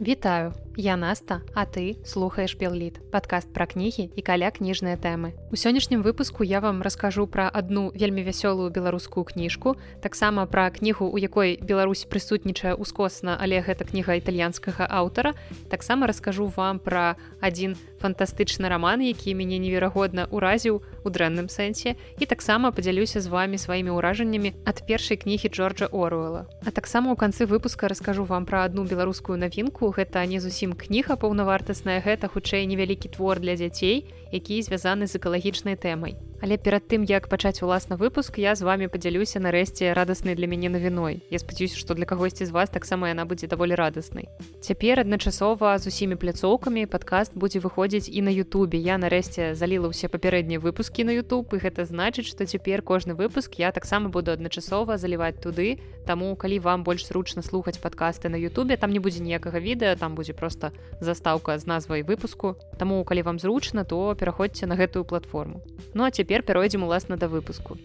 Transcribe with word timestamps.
Вітаю, 0.00 0.52
я 0.76 0.96
Наста, 0.96 1.40
а 1.54 1.64
ты 1.64 1.96
слухаеш 2.04 2.52
Белліт, 2.60 3.00
падкаст 3.10 3.48
пра 3.48 3.64
кнігі 3.64 4.12
і 4.12 4.20
каля 4.20 4.52
кніжныя 4.52 5.00
тэмы. 5.00 5.32
У 5.48 5.56
сённяшнім 5.56 6.04
выпуску 6.04 6.44
я 6.44 6.60
вам 6.60 6.84
раскажу 6.84 7.24
пра 7.24 7.48
адну 7.48 7.88
вельмі 7.96 8.20
вясёлую 8.20 8.68
беларускую 8.68 9.24
кніжку, 9.24 9.80
таксама 10.04 10.44
пра 10.44 10.68
кнігу, 10.68 11.08
у 11.08 11.16
якой 11.16 11.56
Беларусь 11.64 12.04
прысутнічае 12.04 12.76
ўскосна, 12.76 13.40
але 13.40 13.64
гэта 13.64 13.88
кніга 13.88 14.20
італьянскага 14.20 14.84
аўтара. 14.84 15.32
таксама 15.72 16.06
раскажу 16.06 16.52
вам 16.52 16.76
пра 16.78 17.16
адзін 17.40 17.80
фантастычны 18.06 18.70
раман, 18.70 19.02
які 19.02 19.34
мяне 19.34 19.58
неверагодна 19.58 20.30
ўразіў 20.30 20.78
у 21.02 21.08
дрэнным 21.10 21.50
сэнсе 21.50 21.98
і 22.22 22.24
таксама 22.30 22.70
падзялюся 22.70 23.18
з 23.18 23.26
вами 23.26 23.58
сваімі 23.58 23.98
ўражаннямі 23.98 24.54
ад 24.62 24.86
першай 24.86 25.18
кнігі 25.18 25.50
Джорджа 25.50 25.90
Оруэла. 25.90 26.46
А 26.62 26.70
таксама 26.70 27.10
ў 27.10 27.18
канцы 27.18 27.50
выпуска 27.50 27.90
раскажу 27.90 28.22
вам 28.22 28.46
пра 28.46 28.62
адну 28.70 28.86
беларускую 28.86 29.34
навінку, 29.34 29.90
гэта 29.90 30.22
не 30.30 30.38
зусім 30.38 30.78
кніга 30.78 31.18
паўнавартасная 31.18 31.98
гэта 32.06 32.30
хутчэй 32.30 32.62
невялікі 32.70 33.10
твор 33.18 33.42
для 33.42 33.58
дзяцей 33.58 34.06
які 34.32 34.62
звязаны 34.62 35.06
з 35.06 35.16
экалагічнай 35.16 35.76
тэмай. 35.76 36.16
Але 36.42 36.58
перад 36.58 36.84
тым 36.88 37.04
як 37.08 37.28
пачаць 37.28 37.62
уласна 37.62 37.96
выпуск 37.96 38.36
я 38.38 38.54
з 38.54 38.62
вами 38.62 38.88
падзялюся 38.92 39.40
нарэшце 39.40 39.94
радаснай 39.96 40.34
для 40.36 40.46
мяне 40.46 40.68
навіной. 40.68 41.22
Я 41.30 41.38
спадзяюся 41.38 41.78
што 41.80 41.94
для 41.94 42.04
кагосьці 42.04 42.44
з 42.44 42.52
вас 42.52 42.68
таксама 42.68 43.08
яна 43.08 43.24
будзе 43.24 43.46
даволі 43.46 43.74
радаснай. 43.74 44.28
Цяпер 44.60 45.00
адначасова 45.00 45.78
з 45.78 45.86
усімі 45.86 46.16
пляцоўкамі 46.20 46.86
падкаст 46.86 47.32
будзе 47.36 47.60
выходзіць 47.60 48.12
і 48.12 48.22
на 48.22 48.30
Ютубе. 48.30 48.76
Я 48.76 48.98
нарэшце 49.00 49.54
заліла 49.54 49.88
ўсе 49.88 50.12
папярэднія 50.12 50.60
выпускі 50.60 51.08
на 51.08 51.16
YouTube 51.16 51.56
і 51.56 51.62
гэта 51.64 51.88
значыць 51.88 52.28
што 52.28 52.44
цяпер 52.44 52.82
кожны 52.82 53.16
выпуск 53.16 53.56
я 53.56 53.72
таксама 53.72 54.12
буду 54.12 54.32
адначасова 54.36 54.98
заліваць 55.00 55.40
туды. 55.40 55.80
Таму 56.04 56.36
калі 56.36 56.60
вам 56.60 56.84
больш 56.84 57.08
зручна 57.08 57.40
слухаць 57.40 57.80
падкасты 57.80 58.28
на 58.28 58.36
Ютубе 58.36 58.76
там 58.76 58.92
не 58.92 59.00
будзе 59.00 59.24
ніякага 59.24 59.56
відэа 59.56 59.96
там 59.96 60.14
будзе 60.14 60.36
просто 60.36 60.72
застаўка 61.00 61.56
з 61.58 61.66
назвай 61.66 62.04
выпуску. 62.04 62.60
Таму 62.76 63.00
калі 63.04 63.22
вам 63.22 63.40
зручна 63.40 63.84
то 63.84 64.12
пераходзьце 64.16 64.66
на 64.66 64.74
гэтую 64.74 65.04
платформу. 65.04 65.62
Ну 65.94 66.04
а 66.04 66.10
цяпер 66.10 66.42
пяройдзем 66.42 66.82
уласна 66.82 67.16
да 67.16 67.28
выпуску. 67.28 67.76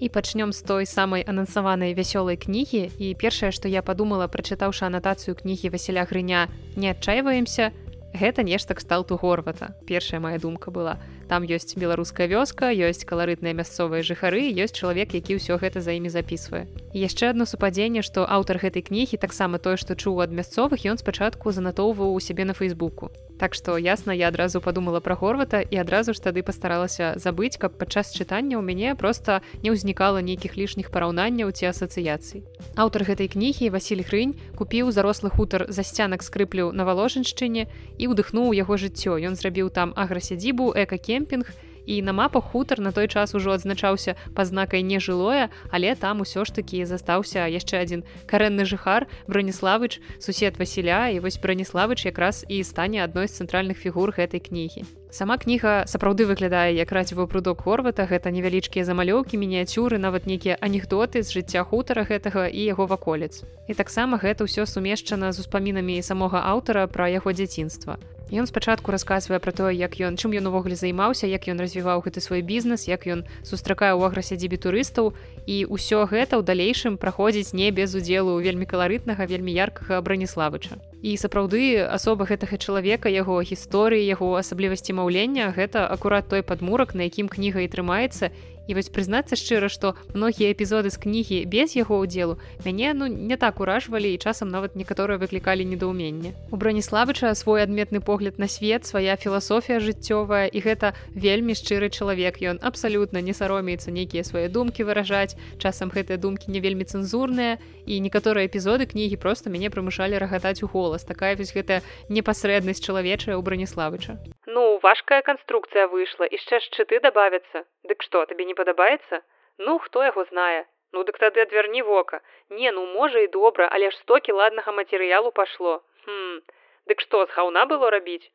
І 0.00 0.08
пачнём 0.08 0.52
з 0.52 0.62
той 0.62 0.86
самай 0.86 1.22
анансаванай 1.26 1.94
вясёлай 1.94 2.36
кнігі. 2.36 2.90
І 2.98 3.14
першае 3.14 3.50
што 3.50 3.66
я 3.66 3.82
падумала 3.82 4.26
прачытаўшы 4.26 4.86
анатацыю 4.86 5.34
кнігі 5.34 5.70
Васіля 5.74 6.06
грыня 6.06 6.46
не 6.76 6.90
адчайваемся 6.90 7.72
гэта 8.14 8.42
нешта 8.42 8.74
кшталту 8.74 9.16
горвата. 9.16 9.74
Першая 9.86 10.20
моя 10.20 10.38
думка 10.38 10.70
была. 10.70 10.98
Там 11.28 11.44
ёсць 11.44 11.76
беларуская 11.76 12.26
вёска 12.26 12.72
ёсць 12.72 13.04
каларытныя 13.04 13.52
мясцовыя 13.52 14.00
жыхары 14.00 14.48
ёсць 14.48 14.72
чалавек 14.72 15.12
які 15.12 15.36
ўсё 15.36 15.60
гэта 15.60 15.84
за 15.84 15.92
імі 15.92 16.08
записывае 16.08 16.64
яшчэ 16.96 17.36
одно 17.36 17.44
супадзенне 17.44 18.00
што 18.00 18.24
аўтар 18.24 18.56
гэтай 18.56 18.80
кнігі 18.80 19.20
таксама 19.20 19.60
тое 19.60 19.76
што 19.76 19.92
чуў 19.92 20.24
ад 20.24 20.32
мясцовых 20.32 20.88
ён 20.88 20.96
спачатку 20.96 21.52
занатоўваў 21.52 22.16
у 22.16 22.20
сябе 22.20 22.48
на 22.48 22.56
фейсбуку 22.56 23.12
Так 23.38 23.54
што 23.54 23.78
ясна 23.78 24.14
я 24.14 24.28
адразу 24.28 24.60
подумала 24.60 25.00
пра 25.00 25.14
горвата 25.18 25.60
і 25.60 25.76
адразу 25.82 26.14
ж 26.14 26.22
тады 26.22 26.42
пастаралася 26.46 27.18
забыць 27.18 27.58
каб 27.58 27.74
падчас 27.74 28.14
чытання 28.14 28.58
ў 28.58 28.62
мяне 28.62 28.94
просто 28.94 29.42
не 29.62 29.74
ўзнікала 29.74 30.22
нейкіх 30.22 30.54
лішніх 30.54 30.90
параўнанняў 30.94 31.50
ці 31.50 31.70
асацыяцый. 31.74 32.46
Аўтар 32.78 33.02
гэтай 33.02 33.26
кнігі 33.26 33.74
Васіль 33.74 34.06
хрынь 34.06 34.38
купіў 34.54 34.94
зарослы 34.94 35.34
хутар 35.34 35.66
за 35.68 35.82
сцянак 35.82 36.22
скрыплю 36.22 36.70
на 36.70 36.86
валожаншчыне 36.86 37.66
і 37.98 38.04
ўдыхнуў 38.14 38.54
яго 38.54 38.78
жыццё. 38.78 39.18
Ён 39.18 39.34
зрабіў 39.34 39.70
там 39.74 39.94
аграсядзібу 39.98 40.74
экаке 40.78 41.08
кемпінг 41.08 41.48
і 41.88 42.02
на 42.02 42.12
мапах 42.12 42.52
хутар 42.52 42.80
на 42.84 42.92
той 42.92 43.08
час 43.08 43.34
ужо 43.34 43.56
адзначаўся 43.56 44.14
пазнакай 44.36 44.84
нежылое 44.84 45.48
але 45.72 45.96
там 45.96 46.20
усё 46.20 46.44
ж 46.44 46.52
такі 46.52 46.84
застаўся 46.84 47.48
яшчэ 47.48 47.80
адзін 47.80 48.04
карэнны 48.28 48.68
жыхар 48.68 49.08
бронеславыч 49.24 50.04
сусед 50.20 50.60
Васіля 50.60 51.08
і 51.08 51.24
вось 51.24 51.40
бронеславыч 51.40 52.04
якраз 52.04 52.44
і 52.48 52.60
стане 52.60 53.04
адной 53.08 53.32
з 53.32 53.40
цэнтральных 53.40 53.80
фігур 53.80 54.12
гэтай 54.12 54.44
кнігі. 54.44 54.84
Сама 55.10 55.38
кніга 55.40 55.88
сапраўды 55.88 56.28
выглядае 56.28 56.76
як 56.76 56.92
радзівы 56.92 57.24
прудок 57.26 57.64
хорвата 57.64 58.04
гэта 58.04 58.28
невялічкія 58.28 58.84
замалёўкі 58.84 59.40
мініяцюры 59.40 59.96
нават 59.96 60.28
нейкія 60.28 60.60
анекдоты 60.60 61.24
з 61.24 61.32
жыцця 61.32 61.64
хутара 61.64 62.04
гэтага 62.04 62.44
і 62.52 62.60
яго 62.68 62.84
ваколец 62.84 63.40
і 63.68 63.72
таксама 63.72 64.20
гэта 64.20 64.44
ўсё 64.44 64.68
сумешчана 64.68 65.32
з 65.32 65.40
успамінамі 65.40 65.96
самога 66.04 66.44
аўтара 66.44 66.84
пра 66.92 67.08
яго 67.08 67.32
дзяцінства 67.32 67.96
Ён 68.28 68.44
спачатку 68.44 68.92
расказвае 68.92 69.40
пра 69.40 69.52
тое, 69.56 69.72
як 69.72 69.96
ён 70.04 70.20
чым 70.20 70.36
ён 70.36 70.52
увогуле 70.52 70.76
займаўся, 70.76 71.24
як 71.24 71.48
ён 71.48 71.64
развіваў 71.64 72.04
гэты 72.04 72.20
свой 72.20 72.44
бізнес, 72.44 72.84
як 72.84 73.08
ён 73.08 73.24
сустракае 73.40 73.96
ў 73.96 74.04
аграсядзібе 74.04 74.60
турыстаў 74.60 75.16
і 75.48 75.64
ўсё 75.64 76.04
гэта 76.04 76.36
ў 76.36 76.44
далейшым 76.44 77.00
праходзіць 77.00 77.56
не 77.56 77.72
без 77.72 77.96
удзелу 77.96 78.36
вельмі 78.36 78.68
каларытнага, 78.68 79.24
вельмі 79.24 79.56
яркага 79.56 80.04
браніславыча. 80.04 80.76
І 81.00 81.16
сапраўды 81.16 81.80
асоба 81.88 82.28
гэтага 82.28 82.60
чалавека, 82.60 83.08
яго 83.08 83.40
гісторыі, 83.40 84.04
яго 84.04 84.36
асаблівасці 84.36 84.92
маўлення 84.92 85.48
гэта 85.56 85.88
акурат 85.88 86.28
той 86.28 86.44
падмурак, 86.44 86.92
на 86.92 87.08
якім 87.08 87.32
кніга 87.32 87.64
і 87.64 87.72
трымаецца 87.72 88.28
і 88.68 88.76
вось 88.76 88.92
прызнацца 88.92 89.34
шчыра 89.34 89.72
што 89.72 89.96
многія 90.14 90.52
эпізоды 90.52 90.92
з 90.92 91.00
кнігі 91.00 91.42
без 91.48 91.74
яго 91.74 91.98
ўдзелу 92.04 92.38
мяне 92.62 92.92
ну 92.94 93.08
не 93.08 93.36
так 93.40 93.60
уражвалі 93.64 94.12
і 94.14 94.20
часам 94.20 94.52
нават 94.52 94.76
некаторыя 94.76 95.18
выклікалі 95.18 95.64
недаўменне. 95.64 96.36
У 96.52 96.56
браніславыча 96.56 97.34
свой 97.34 97.62
адметны 97.64 98.00
погляд 98.00 98.38
на 98.38 98.48
свет 98.48 98.86
свая 98.86 99.16
філасофія 99.16 99.80
жыццёвая 99.80 100.46
і 100.46 100.58
гэта 100.60 100.94
вельмі 101.14 101.56
шчыры 101.58 101.90
чалавек. 101.90 102.38
Ён 102.38 102.60
абсалютна 102.62 103.24
не 103.24 103.34
саромеецца 103.34 103.90
нейкія 103.90 104.22
свае 104.22 104.48
думкі 104.48 104.84
выражаць 104.84 105.34
часам 105.58 105.88
гэтыя 105.88 106.20
думкі 106.20 106.52
не 106.52 106.60
вельмі 106.60 106.84
цэнзурныя 106.84 107.58
і 107.86 108.00
некаторыя 108.00 108.46
эпізоды 108.46 108.86
кнігі 108.86 109.16
просто 109.16 109.50
мяне 109.50 109.70
прымушалі 109.70 110.20
рагатаць 110.20 110.62
у 110.62 110.68
голас. 110.68 111.02
Такая 111.08 111.34
вось 111.36 111.54
гэтая 111.56 111.82
непасрэднасць 112.08 112.84
чалавечая 112.84 113.34
ў 113.34 113.42
браніславыча 113.42 114.20
ну 114.58 114.68
важкая 114.82 115.22
канструкцыя 115.32 115.88
выйшла 115.96 116.28
яшчэ 116.36 116.62
шчыты 116.68 117.00
добавятся. 117.08 117.64
Дык 117.86 118.06
што 118.10 118.26
табе 118.26 118.50
не 118.52 118.58
падабаецца 118.58 119.22
ну 119.58 119.78
хто 119.78 120.02
яго 120.04 120.24
знае 120.30 120.64
ну 120.92 121.04
дык 121.04 121.18
тады 121.18 121.42
адвярні 121.42 121.82
вока 121.82 122.20
не 122.48 122.70
ну 122.72 122.86
можа 122.94 123.20
і 123.26 123.28
добра 123.34 123.68
але 123.68 123.90
ж 123.90 123.98
стокі 123.98 124.32
ладнага 124.40 124.72
матэрыялу 124.72 125.34
пашло 125.34 125.82
хм 126.06 126.40
дык 126.86 127.02
што 127.04 127.26
з 127.26 127.34
гаўна 127.36 127.66
было 127.66 127.90
рабіць 127.90 128.30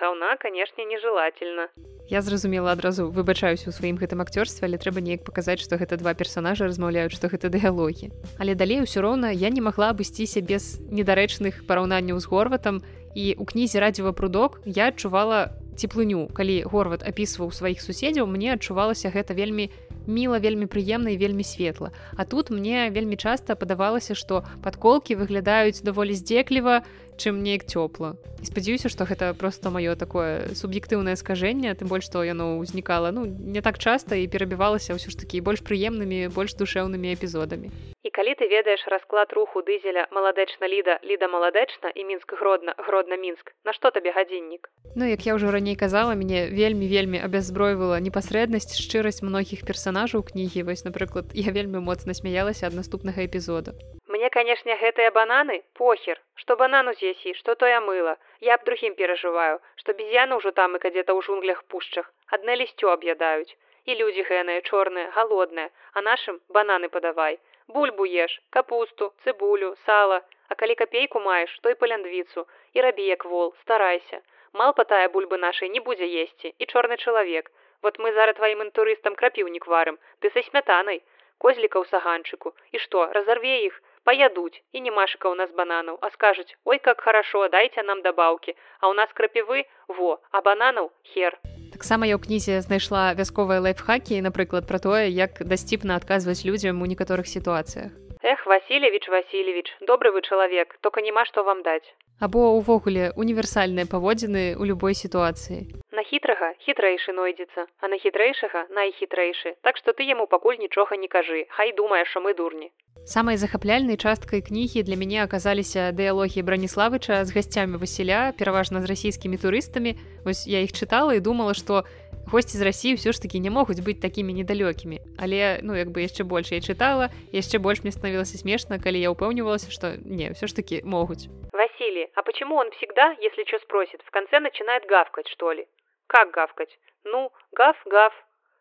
гаўна 0.00 0.36
канешне 0.44 0.86
нежелательна 0.92 1.68
я 2.08 2.22
зразумела 2.22 2.72
адразу 2.72 3.10
выбачаюся 3.10 3.68
ў 3.68 3.74
сваім 3.74 3.98
гэтым 4.00 4.22
акцёрстве 4.24 4.70
але 4.70 4.78
трэба 4.78 5.02
неяк 5.02 5.26
паказаць 5.26 5.60
што 5.60 5.76
гэта 5.82 5.98
два 6.00 6.14
персонажа 6.14 6.70
размаўляюць 6.70 7.12
што 7.12 7.28
гэта 7.28 7.52
дыялогі. 7.52 8.08
Але 8.40 8.54
далей 8.54 8.80
усё 8.80 9.04
роўна 9.04 9.28
я 9.28 9.52
не 9.52 9.60
магла 9.60 9.92
абысціся 9.92 10.40
без 10.40 10.80
недарэчных 10.88 11.68
параўнанняў 11.68 12.16
з 12.16 12.30
горватам. 12.32 12.80
І 13.12 13.36
у 13.36 13.44
кнізе 13.44 13.80
радзіва 13.84 14.12
прудок 14.16 14.60
я 14.64 14.88
адчувала 14.88 15.52
цеплыню. 15.78 16.26
Калі 16.34 16.66
горват 16.66 17.06
апісваў 17.06 17.54
сваіх 17.54 17.78
суседзяў 17.80 18.26
мне 18.26 18.52
адчувалася 18.58 19.14
гэта 19.14 19.38
вельмі 19.38 19.70
міла 20.08 20.40
вельмі 20.42 20.66
прыемна 20.66 21.14
і 21.14 21.20
вельмі 21.20 21.44
светла. 21.44 21.92
А 22.16 22.24
тут 22.24 22.50
мне 22.50 22.90
вельмі 22.90 23.16
часта 23.16 23.54
падавалася 23.54 24.18
што 24.18 24.42
падколкі 24.64 25.14
выглядаюць 25.20 25.84
даволі 25.84 26.16
здзекліва 26.18 26.82
чым 27.18 27.42
неяк 27.42 27.66
цёпла. 27.66 28.14
І 28.38 28.46
спадзяюся 28.46 28.88
што 28.88 29.02
гэта 29.04 29.34
просто 29.34 29.74
маё 29.74 29.98
такое 29.98 30.54
суб'ектыўнае 30.54 31.18
скажэнне 31.18 31.74
тым 31.74 31.90
больш 31.90 32.06
што 32.06 32.22
яно 32.22 32.62
ўзнікала 32.62 33.10
ну 33.10 33.26
не 33.26 33.60
так 33.60 33.82
часта 33.82 34.14
і 34.14 34.30
перабівалася 34.30 34.94
ўсё 34.94 35.10
ж 35.10 35.18
такі 35.18 35.42
больш 35.42 35.66
прыемнымі 35.66 36.30
больш 36.30 36.54
душэўнымі 36.54 37.12
эпізодамі. 37.18 37.74
І 38.06 38.08
калі 38.14 38.32
ты 38.38 38.46
ведаеш 38.46 38.86
расклад 38.86 39.34
руху 39.34 39.66
дызеля 39.66 40.06
маладэчна 40.14 40.70
ліда 40.70 41.02
ліда 41.02 41.26
маладэчна 41.26 41.90
і 41.90 42.06
мінск 42.06 42.38
гродна 42.38 42.78
гродна 42.78 43.18
мінск 43.18 43.52
Нашто 43.66 43.90
табе 43.90 44.14
гадзіннік? 44.14 44.70
Ну 44.94 45.04
як 45.04 45.26
я 45.26 45.34
ўжо 45.34 45.50
раней 45.50 45.74
казала 45.74 46.14
мне 46.14 46.46
вельмі 46.46 46.86
вельмі 46.86 47.18
абяззбройвала 47.18 47.98
непасрэднасць 47.98 48.78
шчырасць 48.78 49.26
многіх 49.26 49.66
персонажаў 49.66 50.22
кнігі. 50.22 50.62
Вось 50.62 50.86
напрыклад 50.86 51.34
я 51.34 51.50
вельмі 51.50 51.82
моцна 51.82 52.14
смяялася 52.14 52.70
ад 52.70 52.78
наступнага 52.78 53.26
эпізода 53.26 53.74
Мне 54.18 54.28
канешне 54.34 54.74
гэтыя 54.78 55.10
бананы? 55.16 55.56
Похер. 55.78 56.18
Што 56.42 56.54
банану 56.60 56.92
з'ясі 57.00 57.32
што 57.40 57.54
тое 57.58 57.76
мыла. 57.88 58.14
Я 58.46 58.54
б 58.58 58.66
другім 58.68 58.94
перажываю 59.00 59.60
што 59.80 59.92
без'яна 59.98 60.38
ўжо 60.38 60.50
там 60.56 60.74
і 60.74 60.80
кадзе-то 60.84 61.14
ў 61.14 61.22
жунглях 61.26 61.60
пушчах. 61.74 62.08
Адна 62.36 62.56
лісцё 62.60 62.90
аб'ядаюць 62.94 63.54
і 63.92 63.94
людзі 64.00 64.24
гэныя 64.30 64.64
чорныя 64.70 65.12
галодныя 65.16 65.70
а 65.94 66.02
нашым 66.06 66.40
бананы 66.56 66.90
падавай 66.96 67.38
бульбу 67.76 68.08
еш 68.24 68.34
капусту 68.56 69.08
цыбулю 69.22 69.68
сала 69.86 70.18
а 70.50 70.58
калі 70.62 70.74
капейку 70.80 71.22
маеш 71.26 71.54
той 71.66 71.78
паляндвіцу 71.82 72.44
і 72.74 72.86
рабі 72.88 73.06
як 73.06 73.22
вол. 73.34 73.54
Старайся. 73.62 74.18
Мал 74.52 74.74
патая 74.80 75.06
бульбы 75.14 75.38
нашай 75.44 75.70
не 75.76 75.84
будзе 75.90 76.10
есці 76.24 76.50
і 76.58 76.70
чорны 76.72 76.98
чалавек 76.98 77.52
вот 77.86 78.02
мы 78.02 78.10
зараз 78.18 78.40
тваім 78.42 78.66
інтурыстам 78.66 79.14
крапіўнік 79.22 79.70
варым 79.74 80.02
ты 80.18 80.34
са 80.34 80.42
смятанай 80.48 81.04
козліка 81.38 81.78
ў 81.78 81.86
саганчыку 81.94 82.52
і 82.74 82.82
што 82.86 83.06
разарве 83.14 83.54
іх 83.68 83.78
паядуць 84.08 84.56
і 84.72 84.80
не 84.80 84.92
машыка 84.98 85.28
ў 85.28 85.36
нас 85.44 85.52
бананаў 85.60 86.00
а 86.00 86.08
скажуць 86.16 86.48
ой 86.64 86.80
как 86.88 87.04
хорошо 87.04 87.44
дайце 87.52 87.84
нам 87.84 88.00
дабаўкі 88.08 88.56
а 88.56 88.88
ў 88.88 88.96
нас 88.96 89.12
крапівы 89.20 89.68
во 90.00 90.16
а 90.32 90.40
бананаў 90.48 90.88
хер. 91.12 91.36
Таксама 91.76 92.08
я 92.08 92.16
ў 92.16 92.24
кнізе 92.24 92.58
знайшла 92.64 93.12
вясковыя 93.20 93.60
лайфхакі 93.68 94.24
напрыклад 94.24 94.64
пра 94.72 94.80
тое 94.88 95.06
як 95.12 95.44
дасціпна 95.52 96.00
адказваць 96.00 96.42
людзям 96.48 96.80
у 96.80 96.88
некаторых 96.88 97.28
сітуацыях 97.28 97.92
эх 98.22 98.46
васильевич 98.46 99.08
васильевич 99.08 99.68
добры 99.80 100.10
вы 100.10 100.22
чалавек 100.22 100.76
только 100.80 101.04
няма 101.04 101.24
што 101.28 101.44
вам 101.44 101.62
даць 101.62 101.86
або 102.18 102.58
ўвогуле 102.58 103.12
універсальныя 103.14 103.86
паводзіны 103.86 104.58
ў 104.58 104.62
любой 104.66 104.94
сітуацыі. 104.94 105.70
На 105.94 106.02
хітрага 106.02 106.54
хітрэйшы 106.62 107.14
нойдзецца 107.14 107.66
а 107.80 107.84
на 107.88 107.98
хітрэйшага 107.98 108.66
найхітрэйшы. 108.74 109.54
Так 109.62 109.78
што 109.78 109.94
ты 109.94 110.06
яму 110.06 110.26
пакуль 110.26 110.58
нічога 110.58 110.98
не 110.98 111.08
кажы 111.08 111.46
хай 111.50 111.72
думае 111.72 112.04
що 112.04 112.20
мы 112.20 112.34
дурні. 112.34 112.70
Самай 113.06 113.36
захапляльнай 113.36 113.96
часткай 113.96 114.42
кнігі 114.42 114.82
для 114.82 114.96
мяне 114.96 115.22
аказаліся 115.22 115.94
дыялогі 115.96 116.42
браніславыча 116.42 117.24
з 117.24 117.32
гасцямі 117.32 117.78
васіля 117.78 118.34
пераважна 118.36 118.82
з 118.82 118.90
расійскімі 118.90 119.38
турыстамі. 119.38 119.96
Вось 120.26 120.46
я 120.46 120.60
іх 120.60 120.74
чытала 120.74 121.14
і 121.14 121.24
думала 121.24 121.54
што 121.54 121.86
госці 122.28 122.58
з 122.58 122.62
рассіі 122.62 123.00
ўсё 123.00 123.16
ж 123.16 123.22
такі 123.22 123.40
не 123.40 123.50
могуць 123.50 123.80
быць 123.80 124.02
такімі 124.02 124.36
недалёкімі. 124.36 125.00
Але 125.16 125.60
ну 125.62 125.72
як 125.72 125.88
бы 125.88 126.04
яшчэ 126.04 126.28
больш 126.28 126.52
я 126.52 126.60
чытала 126.60 127.08
яшчэ 127.32 127.58
больш 127.58 127.80
мне 127.80 127.92
становілася 127.94 128.36
смешна 128.36 128.76
калі 128.76 129.00
я 129.00 129.08
ўпэўнівалася 129.14 129.72
што 129.72 129.96
не 130.04 130.36
ўсё 130.36 130.44
ж 130.44 130.52
такі 130.52 130.84
могуць 130.84 131.32
василий 131.78 132.10
а 132.14 132.22
почему 132.22 132.56
он 132.56 132.70
всегда 132.72 133.16
если 133.20 133.44
что 133.44 133.58
спросит 133.60 134.02
в 134.02 134.10
конце 134.10 134.40
начинает 134.40 134.86
гавкать 134.86 135.28
что 135.28 135.52
ли? 135.52 135.66
Как 136.06 136.30
гавкать? 136.30 136.78
Ну 137.04 137.32
гав 137.52 137.76
гав 137.86 138.12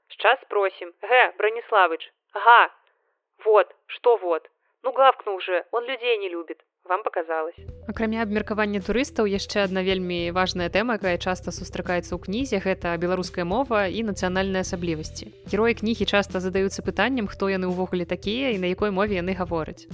сейчас 0.09 0.39
спросим 0.41 0.93
г 1.01 1.33
брониславыч 1.37 2.11
ага 2.33 2.71
вот 3.45 3.73
что 3.87 4.17
вот? 4.17 4.49
Ну 4.83 4.91
гавкнул 4.91 5.39
же 5.39 5.65
он 5.71 5.85
людей 5.85 6.17
не 6.17 6.29
любит 6.29 6.61
вам 6.87 7.03
показалось. 7.03 7.55
Акрамя 7.87 8.21
абмеркавання 8.23 8.79
турыстаў 8.79 9.27
яшчэ 9.27 9.63
адна 9.63 9.83
вельмі 9.83 10.31
важная 10.31 10.69
тэма 10.71 10.95
якая 10.99 11.17
часта 11.17 11.51
сустракаецца 11.51 12.15
ў 12.15 12.19
кнізе 12.19 12.59
гэта 12.63 12.95
беларуская 12.95 13.43
мова 13.43 13.87
і 13.87 14.03
нацыянальныя 14.07 14.63
асаблівасці. 14.63 15.31
Героі 15.51 15.75
кнігі 15.75 16.05
часта 16.07 16.39
задаюцца 16.39 16.83
пытаннем 16.83 17.27
хто 17.27 17.51
яны 17.51 17.67
ўвогуле 17.67 18.07
такія 18.07 18.51
і 18.55 18.59
на 18.63 18.71
якой 18.71 18.91
мове 18.91 19.19
яны 19.19 19.35
гавораць 19.35 19.87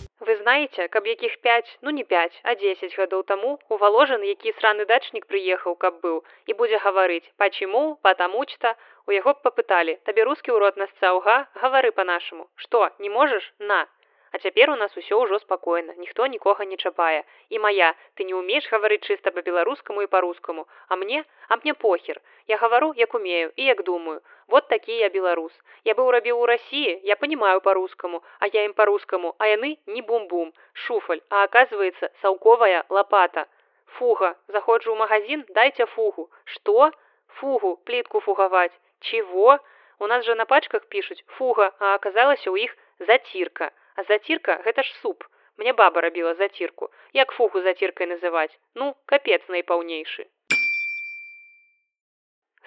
вы 0.44 0.46
знаете 0.46 0.88
каб 0.90 1.08
якіх 1.08 1.38
5 1.42 1.80
ну 1.82 1.90
не 1.90 2.04
5 2.04 2.42
а 2.44 2.56
10 2.56 2.98
гадоў 3.00 3.24
таму 3.24 3.60
уваложан 3.70 4.24
які 4.28 4.52
сраны 4.60 4.86
дачнік 4.86 5.26
прыехаў 5.26 5.78
каб 5.80 6.02
быў 6.04 6.20
і 6.48 6.54
будзе 6.54 6.78
гаварыць 6.84 7.32
почему? 7.38 7.96
Потому 8.04 8.44
что? 8.48 8.76
У 9.08 9.12
яго 9.12 9.34
б 9.34 9.40
попыталі 9.40 9.96
табе 10.04 10.28
рускі 10.28 10.52
ўрод 10.52 10.76
насцаўга 10.76 11.48
гавары 11.56 11.92
по-нашаму 11.92 12.50
что 12.56 12.90
не 13.00 13.10
можаш? 13.10 13.54
На 13.60 13.88
А 14.34 14.40
цяпер 14.40 14.70
у 14.72 14.76
нас 14.76 14.92
усё 14.98 15.22
ўжо 15.24 15.38
спакойна, 15.40 15.94
ніхто 15.96 16.26
нікога 16.26 16.66
не 16.66 16.76
чапае. 16.76 17.24
І 17.50 17.60
моя, 17.60 17.94
ты 18.18 18.26
не 18.26 18.34
умееш 18.34 18.66
гаварыць 18.66 19.06
чыста 19.06 19.30
па-беларускаму 19.32 20.02
і 20.02 20.10
па-рускаму, 20.10 20.66
а 20.90 20.96
мне, 20.96 21.24
а 21.50 21.58
мне 21.62 21.74
похер. 21.74 22.20
Я 22.48 22.58
гавару, 22.58 22.94
як 22.98 23.14
умею 23.14 23.52
і 23.56 23.64
як 23.64 23.84
думаю. 23.84 24.22
Вот 24.48 24.68
такі 24.68 24.96
я 24.98 25.10
беларус. 25.10 25.54
Я 25.84 25.94
быў 25.94 26.12
рабіў 26.12 26.40
у 26.40 26.46
рассіі, 26.46 27.00
я 27.04 27.16
понимаю 27.16 27.62
па-рускаму, 27.62 28.24
а 28.40 28.48
я 28.48 28.64
ім 28.66 28.74
па-рускаму, 28.74 29.36
а 29.38 29.48
яны 29.48 29.78
не 29.86 30.02
бум-бум, 30.02 30.54
шуфаль, 30.74 31.22
а 31.30 31.44
оказывается 31.44 32.12
саўковая 32.22 32.86
лопата. 32.90 33.48
Фуга, 33.98 34.36
заходжу 34.48 34.92
ў 34.92 34.98
магазин, 34.98 35.46
дайте 35.50 35.86
фугу. 35.86 36.30
Что? 36.46 36.92
Фугу, 37.40 37.78
плитку 37.86 38.20
фугаваць. 38.20 38.74
Чего? 39.00 39.60
У 40.00 40.08
нас 40.08 40.26
же 40.26 40.36
на 40.36 40.46
пачках 40.46 40.88
пишуць 40.88 41.24
фуга, 41.28 41.72
а 41.80 41.96
оказалася 41.96 42.52
у 42.52 42.58
іх 42.58 42.76
зацірка. 43.00 43.72
А 43.96 44.04
зацірка 44.04 44.62
гэта 44.66 44.84
ж 44.84 44.94
суп. 45.02 45.24
Мне 45.58 45.74
баба 45.74 46.02
рабіла 46.02 46.34
зацірку. 46.34 46.90
Як 47.14 47.32
фугу 47.32 47.62
заціркай 47.62 48.08
называць? 48.08 48.58
Ну, 48.74 48.96
капец 49.06 49.42
найпаўнейшы. 49.48 50.26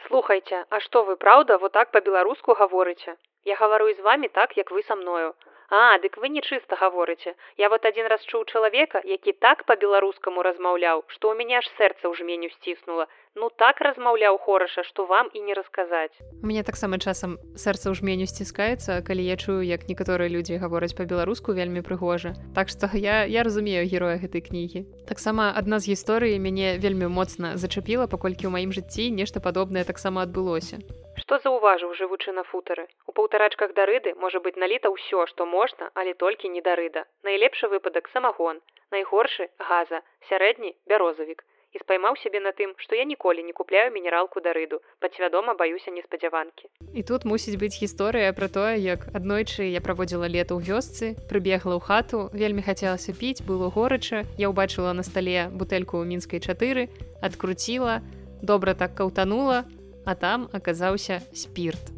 Слухайце, 0.08 0.64
а 0.70 0.78
што 0.80 1.02
вы 1.04 1.16
праўда 1.16 1.58
вот 1.58 1.72
так 1.72 1.90
па-беларуску 1.90 2.54
гаворыце? 2.54 3.16
Я 3.44 3.56
гавару 3.56 3.92
з 3.92 4.00
вами 4.00 4.28
так, 4.28 4.56
як 4.56 4.70
вы 4.70 4.82
са 4.82 4.94
мною. 4.94 5.34
А, 5.68 5.98
дык 5.98 6.16
вы 6.18 6.28
не 6.28 6.42
чыста 6.42 6.76
гаворыце. 6.78 7.34
Я 7.56 7.68
вот 7.68 7.84
адзін 7.84 8.06
раз 8.06 8.22
чуў 8.30 8.44
чалавека, 8.46 9.02
які 9.04 9.32
так 9.32 9.64
па-беларускаму 9.66 10.42
размаўляў, 10.42 11.02
што 11.08 11.34
ў 11.34 11.42
мяне 11.42 11.58
аж 11.58 11.66
сэрца 11.74 12.06
ў 12.06 12.14
жменю 12.14 12.50
сціснула. 12.54 13.10
Ну 13.34 13.50
так 13.50 13.82
размаўляў 13.82 14.38
хораша, 14.38 14.86
што 14.86 15.06
вам 15.06 15.28
і 15.34 15.42
не 15.42 15.54
расказаць. 15.58 16.14
У 16.42 16.46
мяне 16.46 16.62
таксама 16.62 16.98
часам 17.02 17.36
сэрца 17.58 17.90
ў 17.90 17.98
жменю 17.98 18.30
сціскаецца, 18.30 19.02
калі 19.02 19.26
я 19.26 19.36
чую, 19.36 19.66
як 19.66 19.90
некаторыя 19.90 20.30
людзі 20.30 20.62
гавораць 20.62 20.94
па-беларуску 20.94 21.52
вельмі 21.52 21.82
прыгожа. 21.82 22.38
Так 22.54 22.70
што 22.70 22.86
я, 22.94 23.26
я 23.26 23.42
разумею 23.42 23.82
героя 23.90 24.22
гэтай 24.22 24.46
кнігі. 24.46 24.86
Таксама 25.10 25.50
адна 25.50 25.82
з 25.82 25.92
гісторыі 25.92 26.38
мяне 26.38 26.78
вельмі 26.78 27.10
моцна 27.10 27.58
зачапіла, 27.58 28.06
паколькі 28.06 28.46
ў 28.46 28.54
маім 28.54 28.70
жыцці 28.70 29.10
нешта 29.10 29.42
падобнае 29.42 29.82
таксама 29.82 30.22
адбылося. 30.22 30.78
Што 31.26 31.40
заўважыў 31.42 31.90
жывучы 31.98 32.32
на 32.34 32.42
футары 32.46 32.82
у 33.10 33.12
паўтарачках 33.14 33.72
дарыды 33.76 34.10
можа 34.24 34.38
быць 34.42 34.58
наліта 34.62 34.90
ўсё 34.94 35.24
што 35.30 35.46
можна 35.52 35.88
але 36.02 36.12
толькі 36.22 36.50
не 36.56 36.60
дарыда 36.66 37.02
найлепшы 37.28 37.66
выпадак 37.72 38.06
самагон 38.12 38.60
найгоршы 38.94 39.48
газа 39.70 39.98
сярэдні 40.28 40.70
бярозавік 40.92 41.42
і 41.74 41.82
спаймаў 41.82 42.14
сябе 42.22 42.38
на 42.44 42.52
тым 42.60 42.76
што 42.84 42.94
я 42.94 43.06
ніколі 43.10 43.42
не 43.42 43.54
купляю 43.60 43.90
мінералку 43.96 44.42
дарыду 44.44 44.78
падсвядома 45.02 45.58
баюся 45.58 45.90
неспадзяванкі 45.96 46.70
і 46.94 47.02
тут 47.08 47.26
мусіць 47.26 47.58
быць 47.58 47.74
гісторыя 47.74 48.30
пра 48.36 48.46
тое 48.58 48.78
як 48.78 49.10
аднойчы 49.10 49.66
я 49.66 49.82
праводзіла 49.82 50.30
лета 50.30 50.54
ў 50.54 50.62
вёсцы 50.62 51.18
прыбегла 51.32 51.74
ў 51.74 51.82
хату 51.90 52.20
вельмі 52.44 52.62
хацелася 52.68 53.18
піць 53.18 53.42
было 53.42 53.72
горача 53.78 54.22
я 54.38 54.54
ўбачыла 54.54 54.94
на 54.94 55.02
стале 55.02 55.50
бутэльку 55.50 55.98
ў 55.98 56.06
мінскай 56.06 56.38
чатыры 56.38 56.86
адкруціла 57.18 57.98
добра 58.46 58.78
так 58.78 58.94
каўтанула 58.94 59.66
а 60.06 60.14
там 60.14 60.48
аказаўся 60.52 61.20
спірт. 61.34 61.92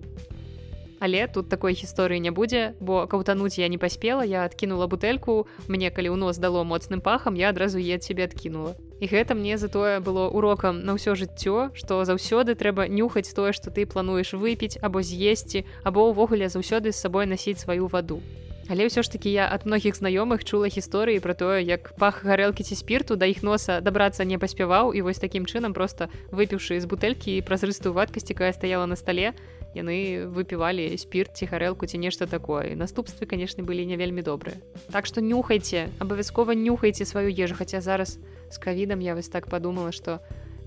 Але 0.99 1.29
тут 1.29 1.49
такой 1.49 1.79
гісторыі 1.79 2.19
не 2.19 2.35
будзе, 2.35 2.75
бо 2.81 3.07
каўтануць 3.07 3.59
я 3.59 3.69
не 3.69 3.79
паспела, 3.79 4.25
я 4.25 4.43
адкінула 4.43 4.91
бутэльку, 4.91 5.47
мне 5.69 5.95
калі 5.95 6.11
ў 6.11 6.17
нос 6.19 6.43
дало 6.43 6.65
моцным 6.65 6.99
пахам, 7.01 7.39
я 7.39 7.55
адразу 7.55 7.79
е 7.79 7.99
цябе 8.03 8.27
адкінула. 8.27 8.75
І 8.99 9.07
гэта 9.07 9.39
мне 9.39 9.59
затое 9.59 10.01
было 10.03 10.27
урокам 10.27 10.83
на 10.83 10.99
ўсё 10.99 11.15
жыццё, 11.15 11.71
што 11.79 12.03
заўсёды 12.03 12.59
трэба 12.59 12.91
нюхаць 12.91 13.31
тое, 13.31 13.55
што 13.55 13.71
ты 13.71 13.87
плануеш 13.87 14.35
выпіць 14.35 14.83
або 14.83 14.99
з'есці, 14.99 15.63
або 15.87 16.11
ўвогуле 16.11 16.51
заўсёды 16.51 16.91
з 16.91 16.99
сабой 16.99 17.31
насіць 17.31 17.63
сваю 17.63 17.87
ваду. 17.87 18.19
Але 18.69 18.85
ўсё 18.85 19.01
ж 19.01 19.09
такі 19.09 19.33
я 19.33 19.49
ад 19.49 19.65
многіх 19.65 19.97
знаёмых 19.97 20.45
чула 20.45 20.69
гісторыі 20.69 21.25
пра 21.25 21.33
тое, 21.33 21.65
як 21.65 21.97
пах 21.97 22.21
гарэлкі 22.21 22.61
ці 22.61 22.77
спірту 22.77 23.17
да 23.17 23.25
іх 23.25 23.41
носа 23.41 23.81
дабрацца 23.81 24.29
не 24.29 24.37
паспяваў 24.37 24.93
і 24.93 25.01
вось 25.01 25.17
такім 25.17 25.49
чынам 25.49 25.73
проста 25.73 26.13
выпіўшы 26.29 26.77
з 26.77 26.85
бутэлькі 26.85 27.33
і 27.33 27.45
празрыстую 27.49 27.97
вадкасць, 27.97 28.29
якая 28.29 28.53
стаяла 28.53 28.85
на 28.85 28.93
стале, 29.01 29.33
яны 29.73 30.29
выпівалі 30.29 30.93
спірт 31.01 31.41
ці 31.41 31.49
гарэлку 31.49 31.89
ці 31.89 31.97
нешта 31.97 32.29
такое. 32.29 32.77
наступствы, 32.77 33.25
канешне, 33.25 33.65
былі 33.65 33.89
не 33.89 33.97
вельмі 33.97 34.21
добрыя. 34.21 34.61
Так 34.93 35.09
што 35.09 35.25
нюхайце, 35.25 35.89
абавязкова 35.99 36.53
нюхайце 36.53 37.09
сваю 37.09 37.33
ежу, 37.33 37.57
хаця 37.57 37.81
зараз 37.81 38.21
з 38.53 38.59
кавідам 38.61 39.01
я 39.01 39.15
вось 39.17 39.33
так 39.33 39.49
падумала, 39.49 39.93
што, 39.93 40.21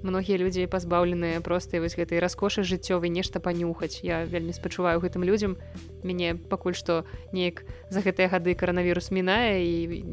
многія 0.03 0.37
людзі 0.37 0.67
пазбаўленыя 0.67 1.41
простай 1.41 1.79
вось 1.79 1.95
гэтай 1.95 2.19
раскошы 2.19 2.63
жыццёвай 2.63 3.09
нешта 3.09 3.39
панюхаць. 3.39 4.01
Я 4.03 4.25
вельмі 4.25 4.53
спачуваю 4.53 4.99
гэтым 4.99 5.23
людзям. 5.23 5.57
Мяне 6.03 6.35
пакуль 6.35 6.73
што 6.77 7.05
неяк 7.31 7.63
за 7.89 8.01
гэтыя 8.01 8.29
гады 8.29 8.55
каранавірус 8.55 9.11
мінае 9.11 9.61
і 9.61 10.03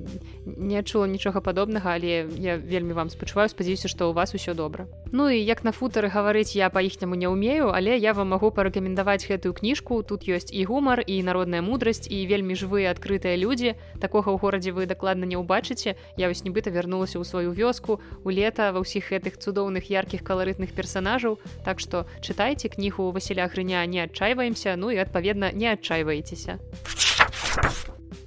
не 0.44 0.78
адчула 0.78 1.06
нічога 1.08 1.40
падобнага 1.40 1.94
але 1.94 2.28
я 2.36 2.56
вельмі 2.56 2.92
вам 2.92 3.10
спачуваю 3.10 3.48
спадзяюся 3.48 3.88
што 3.88 4.10
ў 4.10 4.12
вас 4.12 4.34
усё 4.34 4.52
добра 4.54 4.84
Ну 5.12 5.30
і 5.30 5.40
як 5.40 5.64
на 5.64 5.72
футары 5.72 6.12
гаварыць 6.12 6.52
я 6.52 6.68
па-іхняму 6.68 7.16
не 7.16 7.28
ўмею 7.32 7.72
але 7.72 7.96
я 7.96 8.12
вам 8.12 8.36
магу 8.36 8.50
парэкамендаваць 8.52 9.24
гэтую 9.24 9.56
кніжку. 9.56 10.02
Тут 10.02 10.28
ёсць 10.28 10.52
і 10.52 10.64
гумар 10.68 11.00
і 11.00 11.22
народная 11.24 11.64
мудрасць 11.64 12.04
і 12.12 12.28
вельмі 12.28 12.52
жывыя 12.52 12.92
адкрытыя 12.92 13.40
людзі. 13.40 13.72
Такога 14.04 14.28
ў 14.28 14.36
горадзе 14.36 14.76
вы 14.76 14.84
дакладна 14.84 15.24
не 15.24 15.40
ўбачыце. 15.40 15.96
Я 16.20 16.28
вось 16.28 16.44
нібыта 16.44 16.68
вярнулася 16.68 17.16
ў 17.16 17.24
сваю 17.24 17.56
вёску 17.56 18.00
у 18.24 18.28
лета 18.28 18.68
ва 18.76 18.84
ўсіх 18.84 19.08
гэтых 19.08 19.40
цудоўных 19.40 19.88
яркіх 19.88 20.20
каларытных 20.20 20.76
персонажаў 20.76 21.40
так 21.64 21.80
што 21.80 22.04
чытайце 22.20 22.68
кнігу 22.68 23.08
Васіля 23.16 23.48
грыня 23.48 23.84
не 23.86 24.04
адчайваемся 24.04 24.76
ну 24.76 24.92
і 24.92 25.00
адпаведна 25.00 25.52
не 25.56 25.72
адчайваецеся 25.72 26.60